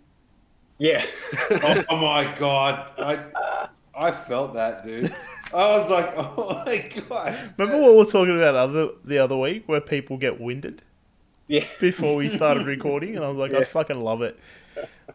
Yeah. 0.77 1.03
Oh, 1.51 1.83
oh 1.89 1.97
my 1.97 2.35
god, 2.37 2.91
I 2.99 3.67
I 3.95 4.11
felt 4.11 4.53
that, 4.53 4.85
dude. 4.85 5.13
I 5.53 5.77
was 5.79 5.89
like, 5.89 6.13
oh 6.17 6.63
my 6.65 6.77
god. 7.09 7.53
Remember 7.57 7.81
what 7.81 7.91
we 7.93 7.97
were 7.97 8.05
talking 8.05 8.35
about 8.35 8.55
other 8.55 8.89
the 9.03 9.17
other 9.17 9.37
week, 9.37 9.63
where 9.67 9.81
people 9.81 10.17
get 10.17 10.39
winded 10.39 10.81
yeah. 11.47 11.65
before 11.79 12.15
we 12.15 12.29
started 12.29 12.67
recording, 12.75 13.15
and 13.15 13.25
I 13.25 13.29
was 13.29 13.37
like, 13.37 13.53
I 13.53 13.63
fucking 13.63 13.99
love 13.99 14.21
it. 14.21 14.39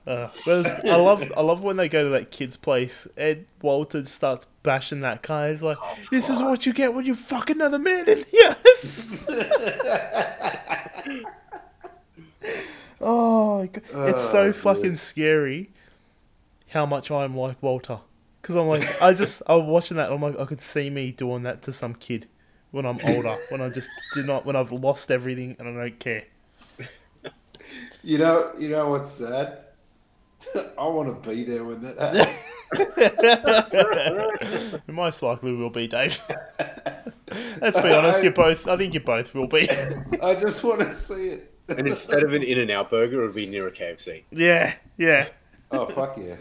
Uh, 0.06 0.28
but 0.44 0.88
I 0.88 0.96
love 0.96 1.32
I 1.36 1.40
love 1.42 1.62
when 1.62 1.76
they 1.76 1.88
go 1.88 2.04
to 2.04 2.10
that 2.10 2.30
kid's 2.32 2.56
place. 2.56 3.06
Ed 3.16 3.46
Walton 3.60 4.06
starts 4.06 4.46
bashing 4.62 5.00
that 5.02 5.22
guy. 5.22 5.50
He's 5.50 5.62
like, 5.62 5.78
"This 6.10 6.28
is 6.28 6.42
what 6.42 6.66
you 6.66 6.72
get 6.72 6.94
when 6.94 7.06
you 7.06 7.14
fuck 7.14 7.50
another 7.50 7.78
man 7.78 8.08
in 8.08 8.24
the 8.30 8.56
ass." 8.74 9.26
oh, 13.00 13.60
it's 13.62 14.28
so 14.28 14.46
Oh, 14.48 14.52
fucking 14.52 14.96
scary 14.96 15.70
how 16.70 16.86
much 16.86 17.10
I'm 17.10 17.36
like 17.36 17.62
Walter. 17.62 18.00
Because 18.40 18.56
I'm 18.56 18.66
like, 18.66 19.00
I 19.00 19.14
just 19.14 19.42
I'm 19.46 19.68
watching 19.68 19.96
that. 19.98 20.10
And 20.10 20.14
I'm 20.14 20.22
like, 20.32 20.40
I 20.40 20.46
could 20.46 20.60
see 20.62 20.90
me 20.90 21.12
doing 21.12 21.44
that 21.44 21.62
to 21.62 21.72
some 21.72 21.94
kid 21.94 22.26
when 22.72 22.84
I'm 22.84 22.98
older. 23.04 23.36
when 23.50 23.60
I 23.60 23.68
just 23.68 23.88
do 24.14 24.24
not 24.24 24.44
when 24.44 24.56
I've 24.56 24.72
lost 24.72 25.10
everything 25.10 25.54
and 25.58 25.68
I 25.68 25.72
don't 25.72 25.98
care. 26.00 26.24
You 28.02 28.18
know, 28.18 28.50
you 28.58 28.68
know 28.68 28.90
what's 28.90 29.12
sad? 29.12 29.58
I 30.56 30.86
want 30.86 31.22
to 31.22 31.30
be 31.30 31.44
there 31.44 31.62
when 31.62 31.80
that 31.82 31.98
happens. 31.98 32.38
It 34.74 34.88
most 34.88 35.22
likely 35.22 35.52
will 35.52 35.68
be 35.70 35.86
Dave. 35.86 36.20
Let's 37.60 37.78
be 37.80 37.90
honest, 37.90 38.24
you 38.24 38.30
both. 38.30 38.66
I 38.66 38.76
think 38.78 38.94
you 38.94 39.00
both 39.00 39.34
will 39.34 39.46
be. 39.46 39.68
I 40.22 40.34
just 40.34 40.64
want 40.64 40.80
to 40.80 40.92
see 40.92 41.28
it. 41.28 41.54
And 41.68 41.86
instead 41.86 42.22
of 42.22 42.32
an 42.32 42.42
In 42.42 42.58
and 42.58 42.70
Out 42.70 42.90
burger, 42.90 43.22
it 43.22 43.26
would 43.26 43.34
be 43.34 43.46
near 43.46 43.68
a 43.68 43.70
KFC. 43.70 44.22
yeah, 44.30 44.74
yeah. 44.96 45.28
Oh 45.70 45.86
fuck 45.86 46.18
yeah! 46.18 46.36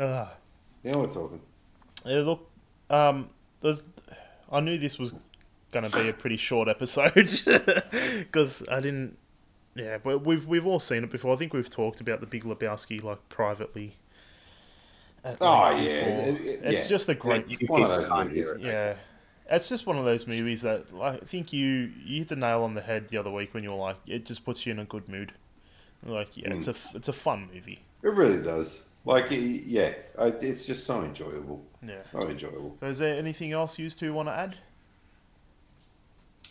Ah. 0.00 0.32
Now 0.84 1.00
we're 1.00 1.08
talking. 1.08 1.40
Yeah, 2.06 2.20
look, 2.20 2.48
um, 2.88 3.28
there's, 3.60 3.82
I 4.50 4.60
knew 4.60 4.78
this 4.78 4.98
was 4.98 5.12
gonna 5.72 5.90
be 5.90 6.08
a 6.08 6.12
pretty 6.12 6.36
short 6.36 6.68
episode 6.68 7.14
because 8.18 8.64
I 8.68 8.80
didn't. 8.80 9.16
Yeah, 9.74 9.98
but 9.98 10.24
we've 10.24 10.46
we've 10.46 10.66
all 10.66 10.80
seen 10.80 11.04
it 11.04 11.10
before. 11.10 11.34
I 11.34 11.36
think 11.36 11.52
we've 11.52 11.70
talked 11.70 12.00
about 12.00 12.20
the 12.20 12.26
Big 12.26 12.44
Lebowski 12.44 13.02
like 13.02 13.28
privately. 13.28 13.96
at 15.24 15.38
Oh 15.40 15.70
yeah, 15.70 15.78
it- 15.78 16.40
it- 16.40 16.60
it's 16.64 16.84
yeah. 16.84 16.88
just 16.88 17.08
a 17.08 17.14
great. 17.14 17.48
You 17.48 17.58
one 17.66 17.82
of 17.82 17.88
those 17.88 18.10
movies. 18.10 18.48
Yeah, 18.58 18.94
it's 19.50 19.68
just 19.68 19.86
one 19.86 19.98
of 19.98 20.04
those 20.04 20.26
movies 20.26 20.62
that 20.62 20.92
like, 20.94 21.22
I 21.22 21.26
think 21.26 21.52
you 21.52 21.92
you 22.04 22.18
hit 22.18 22.28
the 22.28 22.36
nail 22.36 22.62
on 22.62 22.74
the 22.74 22.80
head 22.82 23.08
the 23.08 23.18
other 23.18 23.30
week 23.30 23.54
when 23.54 23.62
you 23.62 23.70
were 23.70 23.76
like, 23.76 23.96
it 24.06 24.24
just 24.24 24.44
puts 24.44 24.66
you 24.66 24.72
in 24.72 24.78
a 24.78 24.84
good 24.84 25.08
mood. 25.08 25.32
Like, 26.04 26.36
yeah, 26.36 26.54
it's 26.54 26.66
mm. 26.66 26.92
a 26.92 26.96
it's 26.96 27.08
a 27.08 27.12
fun 27.12 27.48
movie. 27.52 27.80
It 28.02 28.08
really 28.08 28.42
does. 28.42 28.84
Like, 29.04 29.26
yeah, 29.30 29.94
it's 30.18 30.66
just 30.66 30.84
so 30.84 31.02
enjoyable. 31.02 31.64
Yeah. 31.82 32.02
So 32.02 32.28
enjoyable. 32.28 32.76
So, 32.80 32.86
is 32.86 32.98
there 32.98 33.16
anything 33.16 33.52
else 33.52 33.78
you 33.78 33.88
two 33.88 34.12
want 34.12 34.28
to 34.28 34.32
add? 34.32 34.56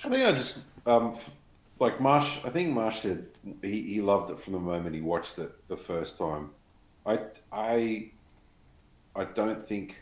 I 0.05 0.09
think 0.09 0.25
I 0.25 0.31
just 0.31 0.67
um 0.85 1.17
like 1.79 1.99
Marsh. 2.01 2.37
I 2.43 2.49
think 2.49 2.73
Marsh 2.73 2.99
said 2.99 3.27
he, 3.61 3.81
he 3.81 4.01
loved 4.01 4.31
it 4.31 4.39
from 4.39 4.53
the 4.53 4.59
moment 4.59 4.95
he 4.95 5.01
watched 5.01 5.37
it 5.39 5.51
the 5.67 5.77
first 5.77 6.17
time. 6.17 6.51
I 7.05 7.19
I 7.51 8.11
I 9.15 9.25
don't 9.25 9.67
think 9.67 9.97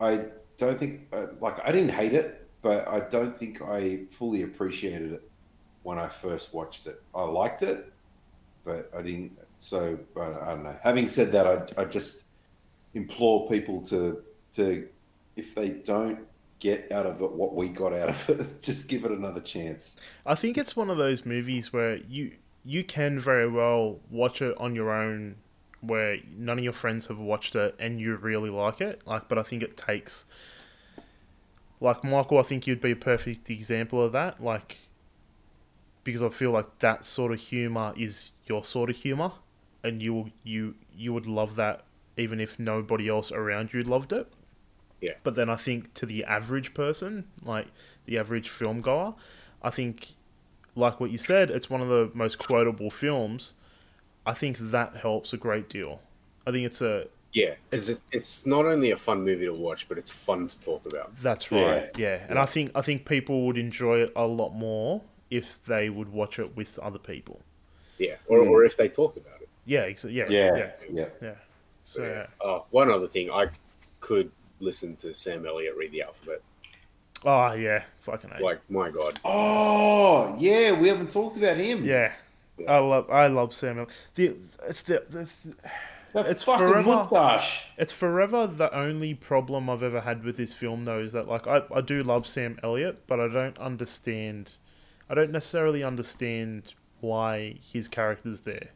I 0.00 0.26
don't 0.56 0.78
think 0.78 1.08
uh, 1.12 1.26
like 1.40 1.56
I 1.66 1.72
didn't 1.72 1.90
hate 1.90 2.14
it, 2.14 2.48
but 2.62 2.88
I 2.88 3.00
don't 3.00 3.38
think 3.38 3.60
I 3.62 4.00
fully 4.10 4.42
appreciated 4.42 5.12
it 5.12 5.30
when 5.82 5.98
I 5.98 6.08
first 6.08 6.54
watched 6.54 6.86
it. 6.86 7.02
I 7.14 7.22
liked 7.24 7.62
it, 7.62 7.92
but 8.64 8.90
I 8.96 9.02
didn't. 9.02 9.32
So 9.58 9.98
I, 10.16 10.50
don't 10.50 10.64
know. 10.64 10.76
Having 10.82 11.08
said 11.08 11.32
that, 11.32 11.46
I 11.46 11.82
I 11.82 11.84
just 11.84 12.24
implore 12.94 13.48
people 13.48 13.82
to 13.82 14.22
to 14.54 14.88
if 15.36 15.54
they 15.54 15.70
don't 15.70 16.20
get 16.64 16.90
out 16.90 17.04
of 17.04 17.20
it 17.20 17.30
what 17.30 17.54
we 17.54 17.68
got 17.68 17.92
out 17.92 18.08
of 18.08 18.30
it, 18.30 18.62
just 18.62 18.88
give 18.88 19.04
it 19.04 19.10
another 19.10 19.40
chance. 19.40 19.94
I 20.24 20.34
think 20.34 20.56
it's 20.56 20.74
one 20.74 20.88
of 20.88 20.96
those 20.96 21.26
movies 21.26 21.72
where 21.72 21.96
you 21.96 22.32
you 22.64 22.82
can 22.82 23.20
very 23.20 23.48
well 23.48 24.00
watch 24.10 24.40
it 24.40 24.56
on 24.56 24.74
your 24.74 24.90
own, 24.90 25.36
where 25.82 26.16
none 26.34 26.56
of 26.58 26.64
your 26.64 26.72
friends 26.72 27.06
have 27.06 27.18
watched 27.18 27.54
it 27.54 27.74
and 27.78 28.00
you 28.00 28.16
really 28.16 28.48
like 28.48 28.80
it. 28.80 29.02
Like, 29.04 29.28
but 29.28 29.38
I 29.38 29.42
think 29.42 29.62
it 29.62 29.76
takes, 29.76 30.24
like 31.80 32.02
Michael, 32.02 32.38
I 32.38 32.42
think 32.42 32.66
you'd 32.66 32.80
be 32.80 32.92
a 32.92 32.96
perfect 32.96 33.50
example 33.50 34.02
of 34.02 34.12
that. 34.12 34.42
Like, 34.42 34.78
because 36.02 36.22
I 36.22 36.30
feel 36.30 36.52
like 36.52 36.78
that 36.78 37.04
sort 37.04 37.30
of 37.32 37.40
humor 37.40 37.92
is 37.94 38.30
your 38.46 38.64
sort 38.64 38.88
of 38.88 38.96
humor, 38.96 39.32
and 39.82 40.02
you 40.02 40.14
will 40.14 40.30
you 40.42 40.76
you 40.96 41.12
would 41.12 41.26
love 41.26 41.56
that 41.56 41.82
even 42.16 42.40
if 42.40 42.58
nobody 42.58 43.06
else 43.06 43.30
around 43.30 43.74
you 43.74 43.82
loved 43.82 44.14
it. 44.14 44.32
Yeah. 45.00 45.12
But 45.22 45.34
then 45.34 45.48
I 45.50 45.56
think 45.56 45.92
to 45.94 46.06
the 46.06 46.24
average 46.24 46.74
person, 46.74 47.24
like 47.42 47.66
the 48.06 48.18
average 48.18 48.48
film 48.48 48.80
goer, 48.80 49.14
I 49.62 49.70
think, 49.70 50.08
like 50.74 51.00
what 51.00 51.10
you 51.10 51.18
said, 51.18 51.50
it's 51.50 51.68
one 51.68 51.80
of 51.80 51.88
the 51.88 52.10
most 52.14 52.38
quotable 52.38 52.90
films. 52.90 53.54
I 54.26 54.32
think 54.32 54.56
that 54.58 54.96
helps 54.96 55.32
a 55.32 55.36
great 55.36 55.68
deal. 55.68 56.00
I 56.46 56.50
think 56.52 56.64
it's 56.66 56.80
a 56.80 57.08
Yeah, 57.32 57.54
because 57.68 57.90
it, 57.90 58.00
it's 58.12 58.46
not 58.46 58.64
only 58.64 58.90
a 58.90 58.96
fun 58.96 59.22
movie 59.24 59.44
to 59.44 59.52
watch, 59.54 59.88
but 59.88 59.98
it's 59.98 60.10
fun 60.10 60.48
to 60.48 60.60
talk 60.60 60.86
about. 60.86 61.14
that's 61.22 61.50
right, 61.52 61.90
yeah. 61.98 62.20
And 62.28 62.38
I 62.38 62.46
think 62.46 62.70
I 62.74 62.80
think 62.82 63.04
people 63.04 63.46
would 63.46 63.58
enjoy 63.58 63.98
it 64.00 64.12
a 64.16 64.26
lot 64.26 64.50
more 64.50 65.02
if 65.30 65.62
they 65.64 65.90
would 65.90 66.10
watch 66.10 66.38
it 66.38 66.56
with 66.56 66.78
other 66.78 66.98
people. 66.98 67.40
Yeah, 67.98 68.16
or, 68.28 68.38
Mm. 68.40 68.50
or 68.50 68.64
if 68.64 68.76
they 68.76 68.88
talked 68.88 69.18
about 69.18 69.40
it. 69.42 69.48
Yeah, 69.66 69.80
ex- 69.80 70.04
yeah, 70.04 70.26
Yeah, 70.28 70.56
yeah, 70.56 70.70
yeah. 70.90 71.06
yeah. 71.22 71.34
So 71.84 72.00
So, 72.00 72.02
yeah. 72.04 72.26
Oh, 72.40 72.64
one 72.70 72.90
other 72.90 73.08
thing, 73.08 73.30
I 73.30 73.48
could 74.00 74.30
listen 74.60 74.96
to 74.96 75.14
Sam 75.14 75.46
Elliott 75.46 75.76
read 75.76 75.92
the 75.92 76.02
alphabet. 76.02 76.42
oh 77.24 77.52
yeah, 77.52 77.84
fucking 78.00 78.30
A. 78.38 78.42
Like, 78.42 78.60
my 78.70 78.90
god, 78.90 79.18
Oh 79.24 80.36
yeah, 80.38 80.72
we 80.72 80.88
haven't 80.88 81.10
talked 81.10 81.36
about 81.36 81.56
him. 81.56 81.84
yeah. 81.84 82.12
I 82.68 82.78
love 82.78 83.10
I 83.10 83.26
love 83.26 83.52
Samuel. 83.52 83.88
The 84.14 84.36
it's 84.68 84.82
the 84.82 85.02
it's, 85.12 85.46
that 86.12 86.26
It's 86.26 86.44
fucking 86.44 86.68
forever. 86.68 86.88
mustache. 86.88 87.64
It's 87.76 87.90
forever 87.90 88.46
the 88.46 88.72
only 88.72 89.12
problem 89.14 89.68
I've 89.68 89.82
ever 89.82 90.02
had 90.02 90.22
with 90.22 90.36
this 90.36 90.52
film, 90.54 90.84
though, 90.84 91.00
is 91.00 91.10
that 91.12 91.26
like 91.26 91.48
I, 91.48 91.62
I 91.74 91.80
do 91.80 92.04
love 92.04 92.28
Sam 92.28 92.60
Elliott, 92.62 93.08
but 93.08 93.18
I 93.18 93.26
don't 93.26 93.58
understand. 93.58 94.52
I 95.10 95.14
don't 95.14 95.32
necessarily 95.32 95.82
understand 95.82 96.74
why 97.00 97.56
his 97.60 97.88
character's 97.88 98.42
there. 98.42 98.68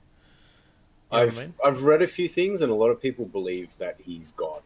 You 1.13 1.19
know 1.19 1.23
I've 1.23 1.39
I 1.39 1.41
mean? 1.43 1.55
I've 1.65 1.83
read 1.85 2.03
a 2.03 2.09
few 2.09 2.29
things, 2.29 2.61
and 2.63 2.73
a 2.73 2.75
lot 2.75 2.89
of 2.91 3.01
people 3.01 3.27
believe 3.27 3.71
that 3.79 3.97
he's 4.05 4.33
God, 4.33 4.63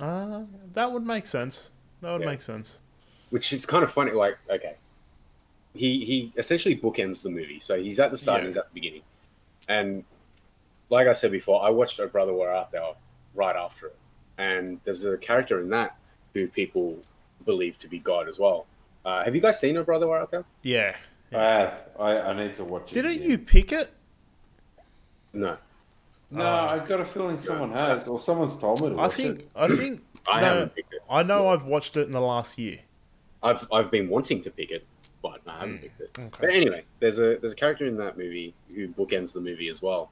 Uh, 0.00 0.42
that 0.74 0.92
would 0.92 1.04
make 1.06 1.26
sense. 1.26 1.70
That 2.00 2.12
would 2.12 2.20
Yeah. 2.22 2.26
make 2.28 2.42
sense. 2.42 2.80
which 3.30 3.52
is 3.52 3.66
kind 3.66 3.84
of 3.84 3.92
funny. 3.92 4.12
Like, 4.12 4.38
okay, 4.48 4.76
he 5.74 6.04
he 6.04 6.32
essentially 6.36 6.74
bookends 6.76 7.22
the 7.22 7.28
movie, 7.30 7.60
so 7.60 7.78
he's 7.78 8.00
at 8.00 8.10
the 8.10 8.16
start 8.16 8.36
Yeah. 8.36 8.40
and 8.40 8.46
he's 8.48 8.56
at 8.56 8.68
the 8.68 8.74
beginning, 8.74 9.02
and 9.68 10.04
like 10.88 11.06
I 11.08 11.12
said 11.12 11.30
before, 11.30 11.62
I 11.62 11.68
watched 11.70 12.00
"Oh 12.00 12.08
Brother 12.08 12.32
Where 12.32 12.50
Art 12.50 12.70
Thou" 12.70 12.96
right 13.34 13.54
after 13.54 13.88
it, 13.88 13.96
and 14.38 14.80
there's 14.84 15.04
a 15.04 15.18
character 15.18 15.60
in 15.60 15.68
that 15.70 15.96
who 16.32 16.48
people 16.48 16.96
believe 17.44 17.76
to 17.78 17.88
be 17.88 17.98
God 17.98 18.28
as 18.28 18.38
well. 18.38 18.66
Uh, 19.04 19.22
have 19.24 19.34
you 19.34 19.40
guys 19.42 19.60
seen 19.60 19.76
"Oh 19.76 19.84
Brother 19.84 20.06
Where 20.06 20.20
Art 20.20 20.30
Thou"? 20.30 20.44
Yeah. 20.62 20.96
I 21.32 21.36
have. 21.44 21.80
I, 21.98 22.18
I 22.20 22.32
need 22.34 22.54
to 22.54 22.64
watch 22.64 22.90
it. 22.90 22.94
Didn't 22.94 23.16
again. 23.16 23.30
you 23.30 23.36
pick 23.38 23.72
it? 23.72 23.90
No, 25.34 25.58
No, 26.30 26.42
Oh. 26.44 26.68
I've 26.68 26.86
got 26.86 27.00
a 27.00 27.04
feeling 27.04 27.38
someone 27.38 27.72
has, 27.72 28.06
or 28.06 28.18
someone's 28.18 28.56
told 28.56 28.82
me 28.82 28.88
to 28.90 28.94
I 28.94 28.98
watch 28.98 29.14
think. 29.14 29.40
it. 29.40 29.48
I 29.56 29.68
think. 29.68 30.02
I 30.28 30.40
no, 30.40 30.46
haven't 30.46 30.74
picked 30.74 30.92
it. 30.92 31.00
I 31.08 31.22
know 31.22 31.48
I've 31.48 31.64
watched 31.64 31.96
it 31.96 32.02
in 32.06 32.12
the 32.12 32.20
last 32.20 32.58
year. 32.58 32.80
I've 33.42 33.66
I've 33.72 33.90
been 33.90 34.08
wanting 34.10 34.42
to 34.42 34.50
pick 34.50 34.70
it, 34.70 34.84
but 35.22 35.40
I 35.46 35.58
haven't 35.58 35.78
Mm, 35.78 35.80
picked 35.82 36.00
it. 36.00 36.10
okay. 36.18 36.36
But 36.40 36.50
anyway, 36.50 36.84
there's 37.00 37.18
a 37.18 37.36
there's 37.38 37.52
a 37.52 37.56
character 37.56 37.86
in 37.86 37.96
that 37.98 38.18
movie 38.18 38.52
who 38.74 38.88
bookends 38.88 39.32
the 39.32 39.40
movie 39.40 39.68
as 39.68 39.80
well, 39.80 40.10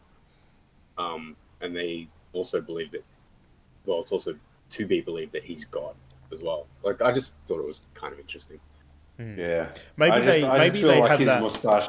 um, 0.97 1.37
and 1.61 1.75
they 1.77 2.09
also 2.33 2.61
believe 2.61 2.91
that. 2.93 3.05
Well, 3.85 4.01
it's 4.01 4.11
also 4.13 4.35
to 4.71 4.87
be 4.87 5.01
believed 5.01 5.33
that 5.33 5.45
he's 5.45 5.65
God 5.65 5.95
as 6.33 6.43
well. 6.43 6.67
Like 6.83 7.03
I 7.03 7.13
just 7.13 7.35
thought 7.47 7.61
it 7.61 7.67
was 7.67 7.83
kind 7.95 8.13
of 8.13 8.19
interesting. 8.19 8.59
Yeah. 9.19 9.69
Maybe 9.97 10.13
I 10.13 10.21
just, 10.25 10.45
I 10.45 10.59
maybe 10.59 10.71
just 10.71 10.81
feel 10.83 10.89
they 10.91 11.01
like 11.01 11.11
have 11.11 11.19
his 11.21 11.27
that. 11.27 11.43
mustache. 11.43 11.89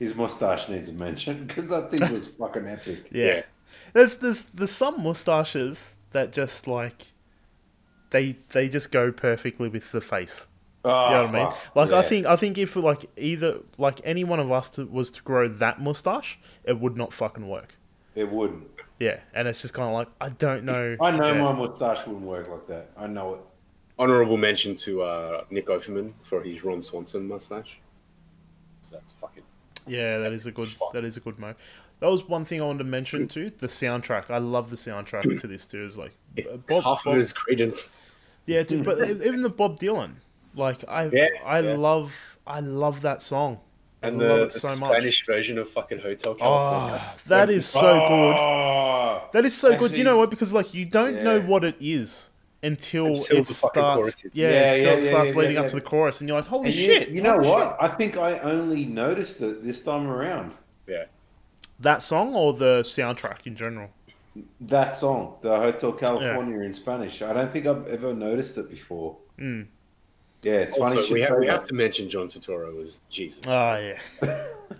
His 0.00 0.14
mustache 0.14 0.68
needs 0.68 0.88
a 0.88 0.92
mention 0.94 1.44
because 1.46 1.68
that 1.68 1.90
thing 1.90 2.12
was 2.12 2.26
fucking 2.28 2.66
epic. 2.66 3.04
Yeah. 3.12 3.26
Yeah. 3.26 3.42
There's 3.92 4.16
there's 4.16 4.44
there's 4.44 4.70
some 4.70 5.02
mustaches 5.02 5.94
that 6.12 6.32
just 6.32 6.66
like 6.66 7.06
they 8.10 8.36
they 8.50 8.68
just 8.68 8.90
go 8.92 9.12
perfectly 9.12 9.68
with 9.68 9.92
the 9.92 10.00
face. 10.00 10.46
Oh, 10.84 11.06
You 11.10 11.16
know 11.16 11.22
what 11.24 11.34
I 11.34 11.38
mean? 11.38 11.50
fuck. 11.50 11.76
Like 11.76 11.90
I 11.92 12.02
think 12.02 12.26
I 12.26 12.36
think 12.36 12.56
if 12.58 12.76
like 12.76 13.06
either 13.16 13.60
like 13.78 14.00
any 14.04 14.24
one 14.24 14.40
of 14.40 14.50
us 14.52 14.70
to, 14.70 14.86
was 14.86 15.10
to 15.12 15.22
grow 15.22 15.48
that 15.48 15.80
mustache, 15.80 16.38
it 16.64 16.78
would 16.80 16.96
not 16.96 17.12
fucking 17.12 17.48
work. 17.48 17.74
it 18.14 18.30
wouldn't. 18.30 18.68
Yeah, 19.00 19.20
and 19.32 19.46
it's 19.46 19.62
just 19.62 19.74
kind 19.74 19.88
of 19.88 19.94
like 19.94 20.08
I 20.20 20.28
don't 20.30 20.64
know. 20.64 20.96
I 21.00 21.10
know 21.12 21.32
yeah. 21.32 21.42
my 21.42 21.52
mustache 21.52 22.06
wouldn't 22.06 22.24
work 22.24 22.48
like 22.48 22.66
that. 22.68 22.90
I 22.96 23.06
know 23.06 23.34
it. 23.34 23.40
Honorable 23.98 24.36
mention 24.36 24.76
to 24.76 25.02
uh, 25.02 25.44
Nick 25.50 25.66
Offerman 25.66 26.12
for 26.22 26.42
his 26.42 26.62
Ron 26.64 26.80
Swanson 26.82 27.26
mustache. 27.28 27.78
'Cause 28.80 28.90
That's 28.92 29.12
fucking. 29.12 29.42
Yeah, 29.86 30.18
that 30.18 30.32
is 30.32 30.46
a 30.46 30.52
good 30.52 30.68
Fuck. 30.68 30.92
that 30.92 31.04
is 31.04 31.16
a 31.16 31.20
good 31.20 31.38
mo. 31.38 31.54
That 32.00 32.08
was 32.08 32.28
one 32.28 32.44
thing 32.44 32.60
I 32.60 32.64
wanted 32.64 32.78
to 32.78 32.84
mention 32.84 33.26
too. 33.28 33.50
The 33.58 33.66
soundtrack, 33.66 34.30
I 34.30 34.38
love 34.38 34.70
the 34.70 34.76
soundtrack 34.76 35.40
to 35.40 35.46
this 35.46 35.66
too. 35.66 35.84
Is 35.84 35.98
like 35.98 36.12
uh, 36.38 36.42
It's 36.54 36.54
Bob, 36.68 36.84
half 36.84 37.04
Bob- 37.04 37.14
of 37.14 37.18
his 37.18 37.32
Creedence. 37.32 37.92
yeah, 38.46 38.62
dude, 38.62 38.84
but 38.84 38.98
even 39.10 39.42
the 39.42 39.48
Bob 39.48 39.80
Dylan, 39.80 40.14
like 40.54 40.84
I 40.88 41.06
Yeah, 41.12 41.26
I 41.44 41.60
yeah. 41.60 41.74
love 41.76 42.38
I 42.46 42.60
love 42.60 43.00
that 43.02 43.20
song. 43.22 43.60
And 44.00 44.22
I 44.22 44.26
love 44.28 44.38
the, 44.38 44.44
it 44.44 44.52
the 44.52 44.60
so 44.60 44.68
much. 44.80 44.92
Spanish 44.92 45.26
version 45.26 45.58
of 45.58 45.68
fucking 45.68 45.98
Hotel 45.98 46.34
California. 46.36 47.02
Oh, 47.04 47.18
that 47.26 47.50
is 47.50 47.66
so 47.66 47.80
good. 47.80 48.36
Oh, 48.36 49.28
That 49.32 49.44
is 49.44 49.56
so 49.56 49.76
good. 49.76 49.90
You 49.90 50.04
know 50.04 50.16
what? 50.16 50.30
Because 50.30 50.52
like 50.52 50.72
you 50.72 50.84
don't 50.84 51.24
know 51.24 51.40
what 51.40 51.64
it 51.64 51.74
is 51.80 52.30
until, 52.62 53.06
Until 53.06 53.38
it 53.38 53.46
the 53.46 53.54
starts. 53.54 53.74
chorus. 53.76 54.24
Yeah, 54.32 54.48
Yeah, 54.50 54.72
it 54.72 54.76
yeah, 54.78 54.84
starts, 54.84 55.04
yeah, 55.04 55.10
starts 55.10 55.30
yeah, 55.30 55.36
leading 55.36 55.54
yeah, 55.56 55.62
up 55.62 55.68
to 55.70 55.74
the 55.74 55.80
chorus, 55.80 56.20
and 56.20 56.28
you're 56.28 56.38
like, 56.38 56.48
"Holy 56.48 56.66
And 56.66 56.74
shit!" 56.74 57.08
you 57.08 57.22
know 57.22 57.38
what? 57.38 57.70
shit. 57.70 57.76
I 57.80 57.88
think 57.88 58.16
I 58.16 58.38
only 58.38 58.84
noticed 58.84 59.40
it 59.40 59.64
this 59.64 59.82
time 59.82 60.06
around. 60.06 60.54
Yeah. 60.86 61.04
That 61.80 62.02
song 62.02 62.34
or 62.34 62.52
the 62.52 62.82
soundtrack 62.82 63.46
in 63.46 63.56
general? 63.56 63.90
That 64.60 64.96
song, 64.96 65.36
the 65.42 65.56
Hotel 65.56 65.92
California 65.92 66.60
in 66.60 66.72
Spanish. 66.72 67.22
I 67.22 67.32
don't 67.32 67.52
think 67.52 67.66
I've 67.66 67.86
ever 67.88 68.14
noticed 68.14 68.56
it 68.58 68.70
before. 68.70 69.16
Mm. 69.38 69.66
Yeah, 70.42 70.52
it's 70.52 70.76
funny. 70.76 70.98
Also, 70.98 71.08
you 71.08 71.14
we, 71.14 71.20
have, 71.22 71.38
we 71.38 71.46
have 71.48 71.64
to 71.64 71.74
mention 71.74 72.08
John 72.08 72.28
Turturro 72.28 72.80
as 72.80 73.00
Jesus. 73.10 73.44
Oh 73.48 73.76
yeah. 73.76 73.98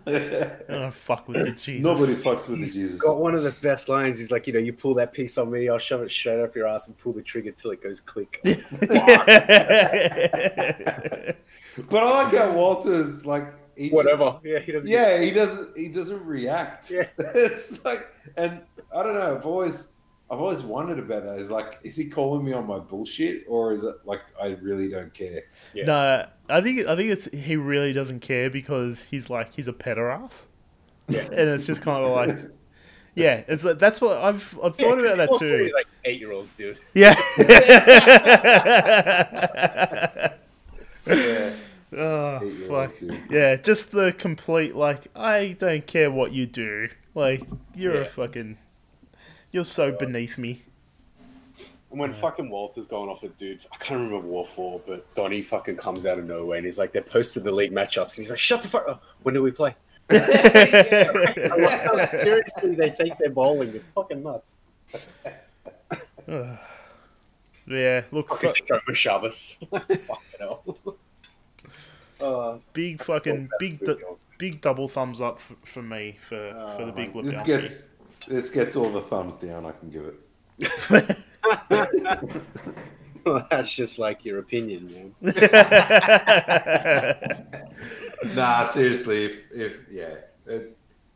I 0.06 0.50
don't 0.72 0.94
fuck 0.94 1.26
with 1.26 1.46
the 1.46 1.52
Jesus. 1.52 1.84
Nobody 1.84 2.14
fucks 2.14 2.48
with 2.48 2.60
the 2.60 2.70
Jesus. 2.70 3.00
got 3.00 3.18
one 3.18 3.34
of 3.34 3.42
the 3.42 3.50
best 3.60 3.88
lines. 3.88 4.20
He's 4.20 4.30
like, 4.30 4.46
you 4.46 4.52
know, 4.52 4.60
you 4.60 4.72
pull 4.72 4.94
that 4.94 5.12
piece 5.12 5.36
on 5.36 5.50
me, 5.50 5.68
I'll 5.68 5.78
shove 5.78 6.02
it 6.02 6.12
straight 6.12 6.40
up 6.40 6.54
your 6.54 6.68
ass 6.68 6.86
and 6.86 6.96
pull 6.96 7.12
the 7.12 7.22
trigger 7.22 7.50
till 7.50 7.72
it 7.72 7.82
goes 7.82 8.00
click. 8.00 8.40
But 11.90 12.02
I 12.02 12.24
like 12.24 12.34
how 12.34 12.52
Walter's 12.52 13.24
like 13.24 13.52
he 13.78 13.84
just- 13.90 13.94
Whatever. 13.94 14.40
Yeah, 14.44 14.58
he 14.58 14.72
doesn't. 14.72 14.90
yeah, 14.90 15.18
he 15.20 15.30
doesn't. 15.30 15.76
He 15.78 15.88
doesn't 15.88 16.24
react. 16.26 16.90
Yeah. 16.90 17.06
it's 17.18 17.84
like, 17.84 18.06
and 18.36 18.60
I 18.94 19.02
don't 19.02 19.14
know. 19.14 19.36
I've 19.36 19.46
always, 19.46 19.88
I've 20.30 20.40
always 20.40 20.62
wondered 20.62 20.98
about 20.98 21.24
that. 21.24 21.38
Is 21.38 21.50
like, 21.50 21.78
is 21.84 21.96
he 21.96 22.06
calling 22.06 22.44
me 22.44 22.52
on 22.52 22.66
my 22.66 22.78
bullshit, 22.78 23.44
or 23.48 23.72
is 23.72 23.84
it 23.84 23.94
like 24.04 24.20
I 24.40 24.48
really 24.60 24.88
don't 24.88 25.14
care? 25.14 25.42
Yeah. 25.74 25.84
no, 25.84 26.26
I 26.50 26.60
think 26.60 26.86
I 26.86 26.96
think 26.96 27.10
it's 27.10 27.26
he 27.32 27.56
really 27.56 27.92
doesn't 27.92 28.20
care 28.20 28.50
because 28.50 29.04
he's 29.04 29.30
like 29.30 29.54
he's 29.54 29.68
a 29.68 29.72
pederast, 29.72 30.46
Yeah. 31.08 31.20
and 31.32 31.48
it's 31.50 31.64
just 31.66 31.80
kind 31.82 32.04
of 32.04 32.10
like, 32.12 32.50
yeah, 33.14 33.42
it's 33.48 33.64
like, 33.64 33.78
that's 33.78 34.00
what 34.02 34.18
I've 34.18 34.58
I've 34.62 34.76
thought 34.76 34.98
about 34.98 35.16
that 35.16 35.38
too. 35.38 35.70
Like 35.74 35.86
eight 36.04 36.20
year 36.20 36.32
olds, 36.32 36.52
dude. 36.54 36.78
Yeah. 36.94 37.14
Yeah. 41.06 41.52
oh 41.96 42.36
Eight-year-olds, 42.42 42.66
fuck. 42.68 42.98
dude. 42.98 43.17
Yeah, 43.30 43.56
just 43.56 43.92
the 43.92 44.12
complete 44.12 44.74
like 44.74 45.08
I 45.14 45.56
don't 45.58 45.86
care 45.86 46.10
what 46.10 46.32
you 46.32 46.46
do. 46.46 46.88
Like 47.14 47.42
you're 47.74 48.02
a 48.02 48.06
fucking 48.06 48.58
you're 49.52 49.64
so 49.64 49.92
beneath 49.92 50.38
me. 50.38 50.62
And 51.90 51.98
when 51.98 52.12
fucking 52.12 52.50
Walter's 52.50 52.86
going 52.86 53.08
off 53.08 53.22
a 53.22 53.28
dude, 53.28 53.64
I 53.72 53.76
can't 53.78 54.00
remember 54.00 54.26
War 54.26 54.44
4, 54.44 54.82
but 54.86 55.14
Donnie 55.14 55.40
fucking 55.40 55.76
comes 55.76 56.04
out 56.04 56.18
of 56.18 56.26
nowhere 56.26 56.58
and 56.58 56.66
he's 56.66 56.78
like, 56.78 56.92
they're 56.92 57.00
posted 57.00 57.44
the 57.44 57.52
league 57.52 57.72
matchups 57.72 58.16
and 58.16 58.24
he's 58.24 58.30
like, 58.30 58.38
shut 58.38 58.60
the 58.60 58.68
fuck 58.68 58.86
up. 58.86 59.02
When 59.22 59.34
do 59.34 59.42
we 59.42 59.50
play? 59.50 59.74
I 60.10 61.56
like 61.58 61.82
how 61.82 62.04
seriously 62.04 62.74
they 62.74 62.90
take 62.90 63.16
their 63.16 63.30
bowling. 63.30 63.70
It's 63.70 63.88
fucking 63.90 64.22
nuts. 64.22 64.58
Yeah, 67.70 68.04
look, 68.12 68.30
Fucking 68.30 68.54
fu- 68.66 68.74
Shomer 68.74 68.94
Shabbos. 68.94 69.58
fucking 69.70 69.98
hell. 70.38 70.64
Uh, 72.20 72.58
big 72.72 73.00
fucking 73.00 73.48
big, 73.58 73.78
du- 73.78 74.18
big 74.38 74.60
double 74.60 74.88
thumbs 74.88 75.20
up 75.20 75.38
for, 75.40 75.54
for 75.64 75.82
me 75.82 76.16
for 76.20 76.52
for 76.76 76.86
the 76.86 76.92
big 76.92 77.12
This 77.24 77.46
gets, 77.46 77.82
this 78.26 78.50
gets 78.50 78.76
all 78.76 78.90
the 78.90 79.00
thumbs 79.00 79.36
down. 79.36 79.66
I 79.66 79.72
can 79.72 79.90
give 79.90 80.06
it. 80.06 80.14
well, 83.24 83.46
That's 83.50 83.72
just 83.72 83.98
like 83.98 84.24
your 84.24 84.38
opinion, 84.38 85.14
man. 85.22 85.22
Nah, 88.34 88.66
seriously. 88.68 89.26
If, 89.26 89.52
if 89.52 89.76
yeah, 89.90 90.14
if, 90.46 90.62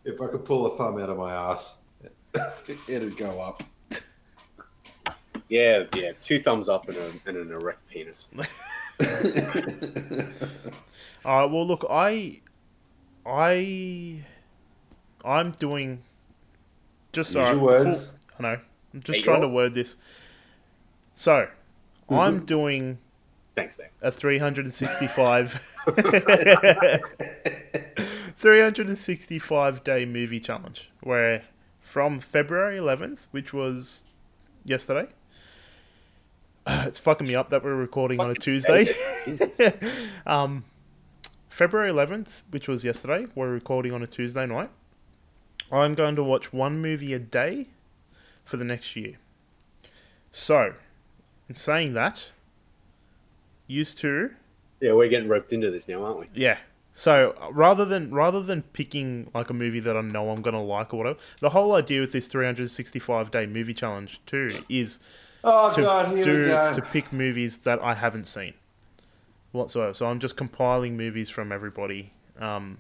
if 0.04 0.20
I 0.20 0.26
could 0.28 0.44
pull 0.44 0.72
a 0.72 0.76
thumb 0.76 0.98
out 0.98 1.10
of 1.10 1.18
my 1.18 1.32
ass, 1.32 1.78
it'd 2.88 3.16
go 3.16 3.40
up. 3.40 3.62
Yeah, 5.48 5.84
yeah. 5.94 6.12
Two 6.20 6.40
thumbs 6.40 6.68
up 6.68 6.88
and, 6.88 6.96
a, 6.96 7.12
and 7.26 7.36
an 7.36 7.50
erect 7.50 7.86
penis. 7.88 8.28
All 11.24 11.40
right. 11.42 11.50
Well, 11.50 11.66
look, 11.66 11.84
I, 11.90 12.40
I, 13.26 14.22
I'm 15.24 15.50
doing. 15.52 16.02
Just 17.12 17.30
Use 17.30 17.36
all 17.36 17.42
right, 17.42 17.52
your 17.52 17.60
words. 17.60 18.06
full- 18.06 18.14
I 18.38 18.42
know. 18.54 18.60
I'm 18.94 19.00
just 19.02 19.18
Eight 19.20 19.24
trying 19.24 19.40
to 19.42 19.48
word 19.48 19.74
this. 19.74 19.96
So, 21.14 21.48
I'm 22.10 22.44
doing 22.44 22.98
Thanks, 23.54 23.76
Dave. 23.76 23.88
a 24.00 24.10
365 24.10 25.76
365 28.36 29.84
day 29.84 30.04
movie 30.04 30.40
challenge 30.40 30.90
where 31.02 31.44
from 31.80 32.20
February 32.20 32.76
11th 32.78 33.26
which 33.30 33.52
was 33.52 34.02
yesterday 34.64 35.08
it's 36.66 36.98
fucking 36.98 37.26
me 37.26 37.34
up 37.34 37.50
that 37.50 37.62
we're 37.64 37.74
recording 37.74 38.20
on 38.20 38.30
a 38.30 38.34
Tuesday 38.34 38.86
um 40.26 40.64
February 41.52 41.90
11th 41.90 42.44
which 42.50 42.66
was 42.66 42.82
yesterday 42.82 43.26
we're 43.34 43.50
recording 43.50 43.92
on 43.92 44.02
a 44.02 44.06
Tuesday 44.06 44.46
night 44.46 44.70
I'm 45.70 45.94
going 45.94 46.16
to 46.16 46.22
watch 46.24 46.50
one 46.50 46.80
movie 46.80 47.12
a 47.12 47.18
day 47.18 47.66
for 48.42 48.56
the 48.56 48.64
next 48.64 48.96
year 48.96 49.16
so 50.32 50.72
in 51.50 51.54
saying 51.54 51.92
that 51.92 52.32
used 53.66 53.98
to 53.98 54.30
Yeah, 54.80 54.94
we're 54.94 55.08
getting 55.10 55.28
roped 55.28 55.52
into 55.52 55.70
this 55.70 55.86
now, 55.88 56.02
aren't 56.04 56.20
we? 56.20 56.26
yeah. 56.32 56.56
So 56.94 57.34
rather 57.50 57.84
than 57.84 58.12
rather 58.14 58.42
than 58.42 58.62
picking 58.62 59.30
like 59.34 59.50
a 59.50 59.54
movie 59.54 59.80
that 59.80 59.94
I 59.94 60.00
know 60.00 60.30
I'm 60.30 60.40
gonna 60.40 60.62
like 60.62 60.94
or 60.94 60.96
whatever, 60.98 61.18
the 61.40 61.50
whole 61.50 61.74
idea 61.74 62.00
with 62.00 62.12
this 62.12 62.28
365 62.28 63.30
day 63.30 63.44
movie 63.44 63.74
challenge 63.74 64.20
too 64.24 64.48
is 64.70 65.00
oh 65.44 65.70
to 65.74 65.82
god, 65.82 66.06
here 66.08 66.16
we 66.16 66.22
do 66.24 66.46
go. 66.46 66.72
to 66.72 66.80
pick 66.80 67.12
movies 67.12 67.58
that 67.58 67.78
I 67.82 67.92
haven't 67.94 68.26
seen 68.26 68.54
whatsoever. 69.52 69.94
So 69.94 70.06
I'm 70.06 70.18
just 70.18 70.36
compiling 70.36 70.96
movies 70.96 71.30
from 71.30 71.52
everybody 71.52 72.12
um, 72.38 72.78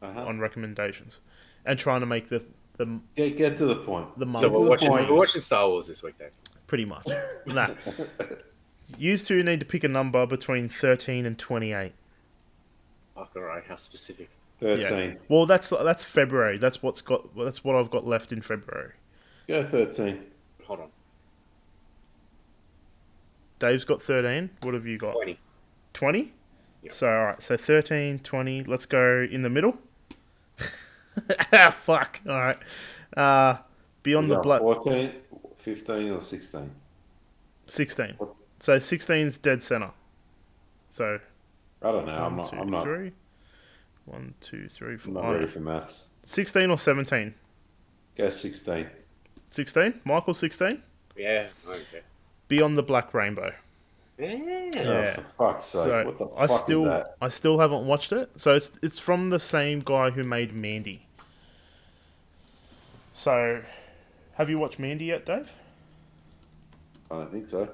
Uh-huh. 0.00 0.24
on 0.26 0.38
recommendations 0.40 1.20
and 1.64 1.78
trying 1.78 2.00
to 2.00 2.06
make 2.06 2.28
the 2.28 2.44
the 2.78 3.00
Get, 3.16 3.36
get 3.36 3.56
to 3.58 3.66
the 3.66 3.76
point. 3.76 4.18
the 4.18 4.24
So 4.24 4.30
months 4.30 4.48
we're 4.48 4.68
watching, 4.68 4.88
point. 4.88 5.10
we're 5.10 5.16
watching 5.16 5.40
Star 5.42 5.68
Wars 5.68 5.86
this 5.88 6.02
week, 6.02 6.18
Dave. 6.18 6.30
pretty 6.66 6.86
much. 6.86 7.06
nah. 7.46 7.68
Used 8.98 9.26
to 9.26 9.42
need 9.42 9.60
to 9.60 9.66
pick 9.66 9.84
a 9.84 9.88
number 9.88 10.24
between 10.26 10.68
13 10.70 11.26
and 11.26 11.38
28. 11.38 11.92
Fuck, 13.14 13.30
all 13.36 13.42
right. 13.42 13.62
How 13.68 13.76
specific? 13.76 14.30
Thirteen. 14.58 15.18
Well, 15.28 15.44
that's 15.44 15.70
that's 15.70 16.04
February. 16.04 16.56
That's 16.56 16.82
what's 16.84 17.00
got 17.00 17.36
that's 17.36 17.64
what 17.64 17.74
I've 17.74 17.90
got 17.90 18.06
left 18.06 18.30
in 18.32 18.40
February. 18.42 18.92
Go 19.48 19.64
thirteen. 19.64 20.22
Hold 20.66 20.80
on. 20.80 20.88
Dave's 23.58 23.84
got 23.84 24.02
13. 24.02 24.50
What 24.62 24.74
have 24.74 24.86
you 24.86 24.98
got? 24.98 25.12
20. 25.12 25.38
20? 25.94 26.32
Yeah. 26.82 26.90
So, 26.92 27.08
alright, 27.08 27.42
so 27.42 27.56
13, 27.56 28.20
20. 28.20 28.64
Let's 28.64 28.86
go 28.86 29.26
in 29.30 29.42
the 29.42 29.50
middle. 29.50 29.78
ah, 31.52 31.70
fuck. 31.70 32.20
Alright. 32.26 32.56
Uh, 33.16 33.56
Beyond 34.02 34.30
the 34.30 34.38
Blood. 34.40 34.60
14, 34.60 35.12
15 35.58 36.10
or 36.10 36.22
sixteen. 36.22 36.70
16. 37.68 38.16
So 38.58 38.76
16's 38.76 39.38
dead 39.38 39.62
center. 39.62 39.90
So, 40.90 41.18
I 41.80 41.92
don't 41.92 42.06
know. 42.06 42.12
I'm 42.12 42.36
one, 42.36 42.36
not. 42.36 42.50
two, 42.50 42.56
I'm 42.58 42.70
not. 42.70 42.82
three. 42.82 43.12
One, 44.04 44.34
two, 44.40 44.68
three, 44.68 44.98
I'm 45.04 45.12
not 45.14 45.30
ready 45.30 45.46
for 45.46 45.60
maths. 45.60 46.06
16 46.24 46.70
or 46.70 46.78
17? 46.78 47.34
Go 48.16 48.30
sixteen. 48.30 48.88
16? 49.48 50.00
Michael 50.04 50.34
16? 50.34 50.82
Yeah, 51.16 51.48
okay. 51.68 52.02
Beyond 52.48 52.76
the 52.76 52.82
Black 52.82 53.14
Rainbow. 53.14 53.52
Yeah. 54.22 54.70
Yeah. 54.74 55.14
Oh, 55.18 55.22
for 55.22 55.52
fuck's 55.52 55.64
sake. 55.66 55.82
So 55.82 56.04
what 56.06 56.18
the 56.18 56.28
I 56.36 56.46
fuck 56.46 56.62
still 56.64 56.82
is 56.84 56.90
that? 56.90 57.16
I 57.20 57.28
still 57.28 57.58
haven't 57.58 57.86
watched 57.86 58.12
it. 58.12 58.30
So 58.36 58.54
it's 58.54 58.70
it's 58.82 58.98
from 58.98 59.30
the 59.30 59.38
same 59.38 59.80
guy 59.80 60.10
who 60.10 60.22
made 60.22 60.52
Mandy. 60.58 61.06
So, 63.12 63.62
have 64.34 64.48
you 64.48 64.58
watched 64.58 64.78
Mandy 64.78 65.06
yet, 65.06 65.26
Dave? 65.26 65.50
I 67.10 67.16
don't 67.16 67.30
think 67.30 67.46
so. 67.48 67.68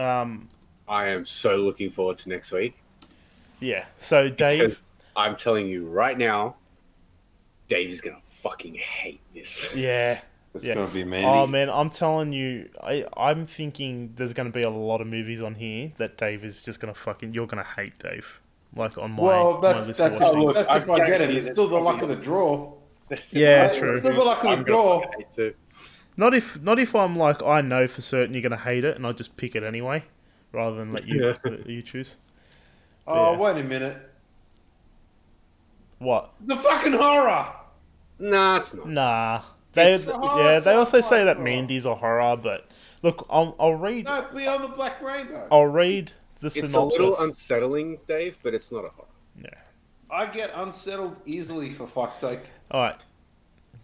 Um, 0.00 0.48
I 0.86 1.08
am 1.08 1.24
so 1.24 1.56
looking 1.56 1.90
forward 1.90 2.18
to 2.18 2.28
next 2.28 2.52
week. 2.52 2.78
yeah. 3.60 3.86
So 3.98 4.28
Dave, 4.28 4.60
Because 4.60 4.80
I'm 5.16 5.34
telling 5.34 5.66
you 5.66 5.86
right 5.86 6.16
now, 6.16 6.56
Dave 7.66 7.88
is 7.90 8.00
gonna 8.00 8.20
fucking 8.28 8.74
hate 8.74 9.20
this. 9.34 9.68
yeah. 9.74 10.20
It's 10.54 10.64
Yeah. 10.64 10.74
gonna 10.74 10.88
be 10.88 11.04
Mandy. 11.04 11.26
Oh 11.26 11.46
man, 11.46 11.68
I'm 11.70 11.90
telling 11.90 12.32
you, 12.32 12.68
I 12.82 13.04
I'm 13.16 13.46
thinking 13.46 14.12
there's 14.16 14.32
gonna 14.32 14.50
be 14.50 14.62
a 14.62 14.70
lot 14.70 15.00
of 15.00 15.06
movies 15.06 15.42
on 15.42 15.54
here 15.56 15.92
that 15.98 16.16
Dave 16.16 16.44
is 16.44 16.62
just 16.62 16.80
gonna 16.80 16.94
fucking 16.94 17.32
you're 17.32 17.46
gonna 17.46 17.66
hate 17.76 17.98
Dave. 17.98 18.40
Like 18.74 18.96
on 18.98 19.12
my 19.12 19.22
well, 19.22 19.60
that's 19.60 19.86
list 19.86 19.98
that's, 19.98 20.16
of 20.20 20.36
watch 20.36 20.56
if, 20.56 20.66
that's 20.66 20.82
if 20.84 20.90
I 20.90 20.94
I 20.94 21.06
get 21.06 21.20
it. 21.20 21.30
It's 21.36 21.46
still 21.46 21.68
the 21.68 21.76
luck 21.78 22.02
of 22.02 22.08
the 22.08 22.16
draw. 22.16 22.74
Yeah, 23.30 23.66
It's 23.66 23.78
true. 23.78 23.96
still 23.98 24.14
the 24.14 24.24
luck 24.24 24.44
of 24.44 24.58
the 24.58 24.64
draw. 24.64 25.00
fucking 25.02 25.18
hate 25.20 25.32
too. 25.34 25.54
Not 26.16 26.34
if 26.34 26.60
not 26.60 26.78
if 26.78 26.94
I'm 26.94 27.16
like 27.16 27.42
I 27.42 27.60
know 27.60 27.86
for 27.86 28.00
certain 28.00 28.34
you're 28.34 28.42
gonna 28.42 28.56
hate 28.56 28.84
it 28.84 28.96
and 28.96 29.06
I 29.06 29.12
just 29.12 29.36
pick 29.36 29.54
it 29.54 29.62
anyway, 29.62 30.04
rather 30.52 30.76
than 30.76 30.90
let 30.90 31.06
you 31.06 31.24
Yeah. 31.28 31.36
let 31.50 31.66
you 31.68 31.82
choose. 31.82 32.16
Oh, 33.06 33.32
Yeah. 33.32 33.38
wait 33.38 33.56
a 33.60 33.62
minute. 33.64 33.96
What? 35.98 36.30
The 36.40 36.56
fucking 36.56 36.92
horror. 36.92 37.52
Nah, 38.18 38.56
it's 38.58 38.74
not. 38.74 38.88
Nah. 38.88 39.42
They 39.78 39.92
It's 39.92 40.04
the 40.04 40.18
yeah. 40.20 40.60
They 40.60 40.72
also 40.74 40.98
sci-fi 41.00 41.16
say 41.18 41.24
that. 41.24 41.40
Mandy's 41.40 41.84
a 41.86 41.94
horror, 41.94 42.36
but 42.36 42.68
look, 43.02 43.26
I'll 43.30 43.54
I'll 43.58 43.74
read 43.74 44.04
No, 44.04 44.26
Beyond 44.34 44.64
the 44.64 44.68
Black 44.68 45.00
Rainbow. 45.02 45.46
I'll 45.50 45.66
read 45.66 46.12
the 46.40 46.50
synopsis. 46.50 46.74
It's 46.74 46.74
a 46.74 46.80
little 47.02 47.24
unsettling, 47.24 47.98
Dave, 48.06 48.36
but 48.42 48.54
it's 48.54 48.70
not 48.70 48.84
a 48.84 48.90
horror. 48.90 49.08
yeah. 49.42 49.48
I 50.10 50.26
get 50.26 50.50
unsettled 50.54 51.20
easily 51.26 51.72
for 51.72 51.86
fuck's 51.86 52.18
sake. 52.20 52.40
All 52.70 52.80
right. 52.80 52.96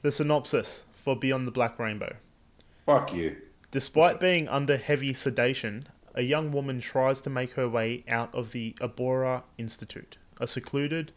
The 0.03 0.11
synopsis 0.13 0.87
for 0.97 1.15
Beyond 1.17 1.47
the 1.47 1.51
Black 1.51 1.79
Rainbow. 1.79 2.17
Fuck 2.87 3.13
you. 3.15 3.37
Despite 3.71 4.21
being 4.21 4.49
under 4.49 4.77
heavy 4.77 5.13
sedation, 5.13 5.89
a 6.15 6.23
young 6.23 6.53
woman 6.53 6.81
tries 6.81 7.21
to 7.23 7.31
make 7.31 7.53
her 7.55 7.69
way 7.69 8.05
out 8.09 8.35
of 8.35 8.53
the 8.53 8.73
Abora 8.81 9.43
Institute, 9.59 10.17
a 10.41 10.47
secluded, 10.47 11.13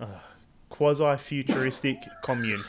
uh, 0.00 0.06
quasi 0.68 1.16
futuristic 1.16 1.98
commune. 2.22 2.64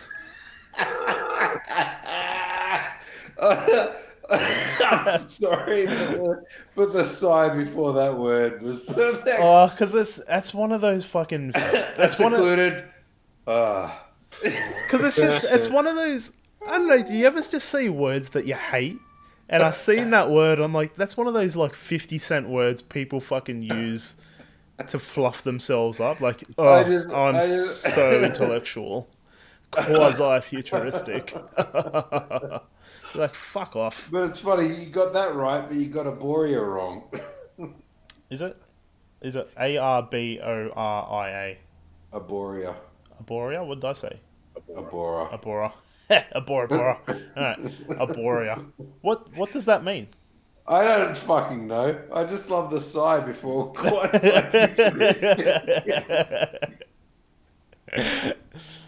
I'm 4.29 5.19
sorry, 5.19 5.85
but 5.85 5.95
the, 6.11 6.43
but 6.75 6.93
the 6.93 7.05
sigh 7.05 7.55
before 7.55 7.93
that 7.93 8.17
word 8.17 8.61
was 8.61 8.79
perfect. 8.79 9.39
Oh, 9.41 9.67
because 9.69 9.91
that's, 9.93 10.15
that's 10.27 10.53
one 10.53 10.71
of 10.71 10.81
those 10.81 11.05
fucking. 11.05 11.51
That's 11.97 12.19
one 12.19 12.33
of. 12.33 12.39
included. 12.39 12.83
Uh, 13.45 13.91
Because 14.41 15.03
it's 15.03 15.17
just. 15.17 15.43
It's 15.45 15.69
one 15.69 15.87
of 15.87 15.95
those. 15.95 16.31
I 16.67 16.77
don't 16.77 16.87
know, 16.87 17.01
do 17.01 17.13
you 17.15 17.25
ever 17.25 17.39
just 17.41 17.69
see 17.69 17.87
words 17.89 18.29
that 18.29 18.45
you 18.45 18.55
hate? 18.55 18.97
And 19.49 19.63
I 19.63 19.71
seen 19.71 20.09
that 20.09 20.29
word, 20.29 20.59
I'm 20.59 20.73
like, 20.73 20.95
that's 20.95 21.15
one 21.15 21.27
of 21.27 21.33
those 21.33 21.55
like 21.55 21.73
50 21.73 22.17
cent 22.17 22.49
words 22.49 22.81
people 22.81 23.21
fucking 23.21 23.61
use 23.61 24.17
to 24.89 24.99
fluff 24.99 25.43
themselves 25.43 26.01
up. 26.01 26.19
Like, 26.19 26.43
oh, 26.57 26.67
I 26.67 26.83
just- 26.83 27.09
I'm 27.09 27.35
I 27.35 27.39
just- 27.39 27.83
so 27.93 28.11
intellectual. 28.23 29.07
Quasi 29.71 30.41
futuristic. 30.41 31.35
like, 33.15 33.33
fuck 33.33 33.75
off. 33.75 34.09
but 34.11 34.23
it's 34.25 34.39
funny, 34.39 34.67
you 34.73 34.85
got 34.87 35.13
that 35.13 35.35
right, 35.35 35.67
but 35.67 35.77
you 35.77 35.87
got 35.87 36.05
Arboria 36.05 36.65
wrong. 36.65 37.03
Is 38.29 38.41
it? 38.41 38.57
Is 39.21 39.35
it 39.35 39.49
A 39.59 39.77
R 39.77 40.03
B 40.03 40.39
O 40.43 40.69
R 40.75 41.23
I 41.25 41.29
A? 41.29 41.57
Arboria. 42.13 42.75
Arboria? 43.21 43.65
What 43.65 43.81
did 43.81 43.89
I 43.89 43.93
say? 43.93 44.19
Abora. 44.75 45.29
Abora. 45.31 45.71
Abora, 46.09 46.67
Abora. 46.69 46.97
Alright. 47.35 47.59
Arboria. 47.89 48.65
What, 49.01 49.33
what 49.35 49.51
does 49.51 49.65
that 49.65 49.83
mean? 49.83 50.07
I 50.67 50.83
don't 50.83 51.15
fucking 51.15 51.67
know. 51.67 51.97
I 52.13 52.25
just 52.25 52.49
love 52.49 52.71
the 52.71 52.81
sigh 52.81 53.21
before 53.21 53.71
quite 53.73 54.11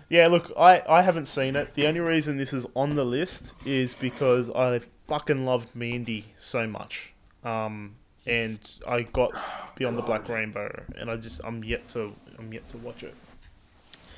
yeah, 0.10 0.28
look, 0.28 0.52
I, 0.58 0.82
I 0.88 1.02
haven't 1.02 1.26
seen 1.26 1.56
it. 1.56 1.74
The 1.76 1.88
only 1.88 2.00
reason 2.00 2.38
this 2.38 2.54
is 2.54 2.65
on 2.76 2.95
the 2.95 3.06
list 3.06 3.54
is 3.65 3.93
because 3.93 4.50
I 4.50 4.82
fucking 5.08 5.45
loved 5.45 5.76
Mandy 5.76 6.34
so 6.38 6.67
much. 6.67 7.13
Um, 7.43 7.95
and 8.26 8.60
I 8.88 9.04
got 9.04 9.32
Beyond 9.76 9.98
the 9.98 10.02
Black 10.02 10.28
Rainbow, 10.30 10.84
and 10.98 11.10
I 11.10 11.15
just 11.15 11.41
I'm 11.43 11.63
yet 11.63 11.88
to 11.89 12.13
I'm 12.38 12.52
yet 12.54 12.67
to 12.69 12.78
watch 12.78 13.04
it. 13.04 13.15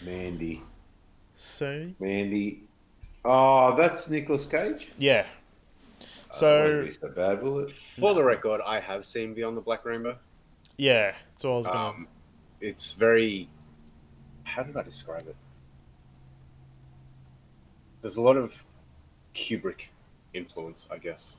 Mandy. 0.03 0.61
So 1.35 1.89
Mandy. 1.99 2.63
Oh, 3.23 3.75
that's 3.77 4.09
Nicolas 4.09 4.45
Cage? 4.47 4.89
yeah, 4.97 5.25
Uh, 6.01 6.33
So- 6.33 6.79
won't 6.81 6.93
so 6.95 7.09
bad, 7.09 7.43
will 7.43 7.59
it? 7.59 7.71
For 7.71 8.13
the 8.15 8.23
record, 8.23 8.61
I 8.65 8.79
have 8.79 9.05
seen 9.05 9.33
Beyond 9.35 9.55
the 9.57 9.61
Black 9.61 9.85
Rainbow. 9.85 10.17
yeah. 10.77 11.13
That's 11.31 11.43
what 11.43 11.51
I 11.51 11.55
was 11.57 11.67
gonna. 11.67 11.89
Um, 11.89 12.07
it's 12.59 12.93
very. 12.93 13.47
How 14.43 14.63
did 14.63 14.75
I 14.75 14.81
describe 14.81 15.21
it? 15.27 15.35
There's 18.01 18.17
a 18.17 18.21
lot 18.21 18.37
of 18.37 18.63
Kubrick 19.35 19.81
influence, 20.33 20.87
I 20.91 20.97
guess. 20.97 21.37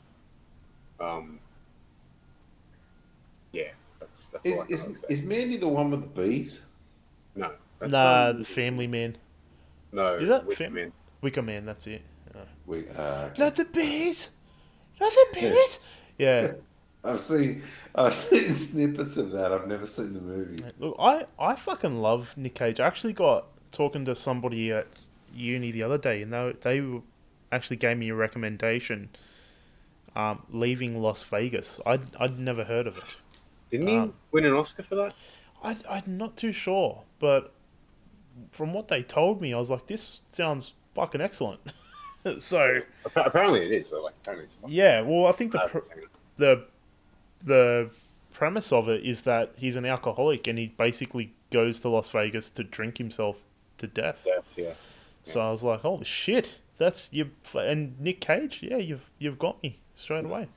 Um, 1.00 1.38
yeah, 3.52 3.70
that's 4.00 4.28
that's 4.28 4.46
all 4.46 4.60
I 4.60 4.66
Is, 4.68 4.82
can 4.82 4.92
is, 4.92 5.00
say. 5.00 5.06
is 5.10 5.22
Mandy 5.22 5.56
the 5.56 5.68
one 5.68 5.90
with 5.90 6.00
the 6.02 6.22
bees? 6.22 6.60
no, 7.34 7.50
that's, 7.78 7.92
nah, 7.92 8.28
um, 8.30 8.38
the 8.38 8.44
Family 8.44 8.86
Man, 8.86 9.16
no, 9.92 10.14
Is 10.16 10.28
that 10.28 10.46
Wicker 10.46 10.56
Fam- 10.64 10.74
Man. 10.74 10.92
Wicker 11.20 11.42
Man. 11.42 11.66
That's 11.66 11.86
it. 11.86 12.02
Uh, 12.34 12.38
We, 12.66 12.88
uh, 12.96 13.28
Not 13.38 13.56
the 13.56 13.64
bees. 13.66 14.30
Not 15.00 15.12
the 15.12 15.26
bees. 15.40 15.80
Yeah. 16.18 16.52
I've 17.04 17.20
seen 17.20 17.62
I've 17.96 18.14
seen 18.14 18.52
snippets 18.52 19.16
of 19.16 19.32
that. 19.32 19.50
I've 19.52 19.66
never 19.66 19.86
seen 19.88 20.14
the 20.14 20.20
movie. 20.20 20.62
Look, 20.78 20.94
I, 21.00 21.26
I 21.38 21.56
fucking 21.56 22.00
love 22.00 22.36
Nick 22.36 22.54
Cage. 22.54 22.78
I 22.78 22.86
actually 22.86 23.12
got 23.12 23.46
talking 23.72 24.04
to 24.04 24.14
somebody 24.14 24.70
at 24.70 24.86
uni 25.34 25.70
the 25.70 25.82
other 25.82 25.98
day, 25.98 26.22
and 26.22 26.32
they 26.32 26.52
they 26.60 27.00
actually 27.50 27.76
gave 27.76 27.98
me 27.98 28.08
a 28.08 28.14
recommendation. 28.14 29.10
Um, 30.14 30.42
leaving 30.50 31.00
Las 31.00 31.22
Vegas. 31.22 31.80
I'd 31.86 32.14
I'd 32.16 32.38
never 32.38 32.64
heard 32.64 32.86
of 32.86 32.98
it. 32.98 33.16
Didn't 33.70 33.86
he 33.86 33.96
Um, 33.96 34.14
win 34.30 34.44
an 34.44 34.52
Oscar 34.52 34.82
for 34.82 34.94
that? 34.96 35.14
I 35.64 35.76
I'm 35.88 36.18
not 36.18 36.36
too 36.36 36.52
sure, 36.52 37.02
but 37.18 37.52
from 38.50 38.74
what 38.74 38.88
they 38.88 39.02
told 39.02 39.40
me, 39.40 39.54
I 39.54 39.58
was 39.58 39.70
like, 39.70 39.86
this 39.86 40.20
sounds 40.28 40.72
fucking 40.94 41.20
excellent. 41.22 41.60
so 42.38 42.76
Apparently, 43.16 43.64
it 43.64 43.72
is. 43.72 43.88
So, 43.88 44.02
like, 44.02 44.14
apparently, 44.22 44.44
it's 44.44 44.54
fun. 44.54 44.70
yeah, 44.70 45.00
well, 45.00 45.26
I 45.26 45.32
think 45.32 45.52
the 45.52 45.58
pr- 45.60 45.64
haven't 45.66 45.84
seen 45.84 45.98
it. 45.98 46.08
the 46.36 46.64
the 47.42 47.90
premise 48.34 48.70
of 48.72 48.88
it 48.90 49.04
is 49.04 49.22
that 49.22 49.52
he's 49.56 49.76
an 49.76 49.84
alcoholic 49.86 50.46
and 50.46 50.58
he 50.58 50.66
basically 50.76 51.32
goes 51.50 51.80
to 51.80 51.88
Las 51.88 52.08
Vegas 52.10 52.50
to 52.50 52.64
drink 52.64 52.98
himself 52.98 53.44
to 53.78 53.86
death. 53.86 54.24
Death, 54.26 54.52
yeah. 54.58 54.74
So 55.22 55.40
I 55.40 55.50
was 55.50 55.62
like, 55.62 55.80
"Holy 55.80 56.04
shit, 56.04 56.58
that's 56.78 57.12
you!" 57.12 57.30
And 57.54 57.98
Nick 58.00 58.20
Cage, 58.20 58.60
yeah, 58.62 58.78
you've 58.78 59.10
you've 59.18 59.38
got 59.38 59.62
me 59.62 59.78
straight 59.94 60.24
away. 60.24 60.48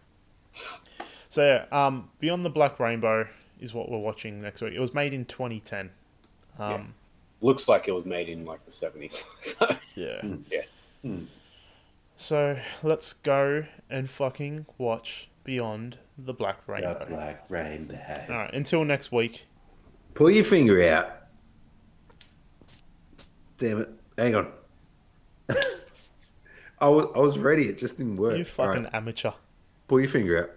So 1.30 1.46
yeah, 1.46 1.86
um, 1.86 2.10
Beyond 2.20 2.46
the 2.46 2.50
Black 2.50 2.80
Rainbow 2.80 3.28
is 3.60 3.74
what 3.74 3.92
we're 3.92 4.00
watching 4.00 4.42
next 4.42 4.62
week. 4.62 4.74
It 4.74 4.80
was 4.80 4.94
made 4.94 5.14
in 5.14 5.26
2010. 5.26 5.92
Um, 6.58 6.94
Looks 7.42 7.68
like 7.68 7.88
it 7.88 7.92
was 7.92 8.06
made 8.06 8.30
in 8.30 8.46
like 8.46 8.64
the 8.64 8.72
seventies. 8.72 9.24
so, 9.40 9.76
yeah. 9.96 10.22
yeah. 10.50 10.62
Hmm. 11.02 11.26
So 12.18 12.58
let's 12.82 13.14
go 13.14 13.66
and 13.90 14.10
fucking 14.10 14.66
watch 14.78 15.30
Beyond 15.44 15.98
the 16.18 16.34
Black 16.34 16.68
Rainbow. 16.68 16.98
The 17.00 17.06
Black 17.06 17.46
rainbow. 17.50 18.00
All 18.30 18.36
right, 18.36 18.54
until 18.54 18.86
next 18.86 19.12
week. 19.12 19.46
Pull 20.14 20.32
your 20.32 20.46
finger 20.46 20.82
out. 20.88 21.12
Damn 23.58 23.82
it! 23.82 23.90
Hang 24.18 24.36
on. 24.36 24.52
I 26.80 26.88
was 26.90 27.08
I 27.16 27.20
was 27.20 27.38
ready. 27.38 27.68
It 27.70 27.78
just 27.78 27.98
didn't 27.98 28.18
work. 28.18 28.38
You 28.38 28.46
All 28.58 28.68
right, 28.68 28.76
fucking 28.76 28.86
amateur. 28.94 29.32
pull 29.88 30.00
your 30.00 30.10
finger 30.10 30.44
out. 30.44 30.52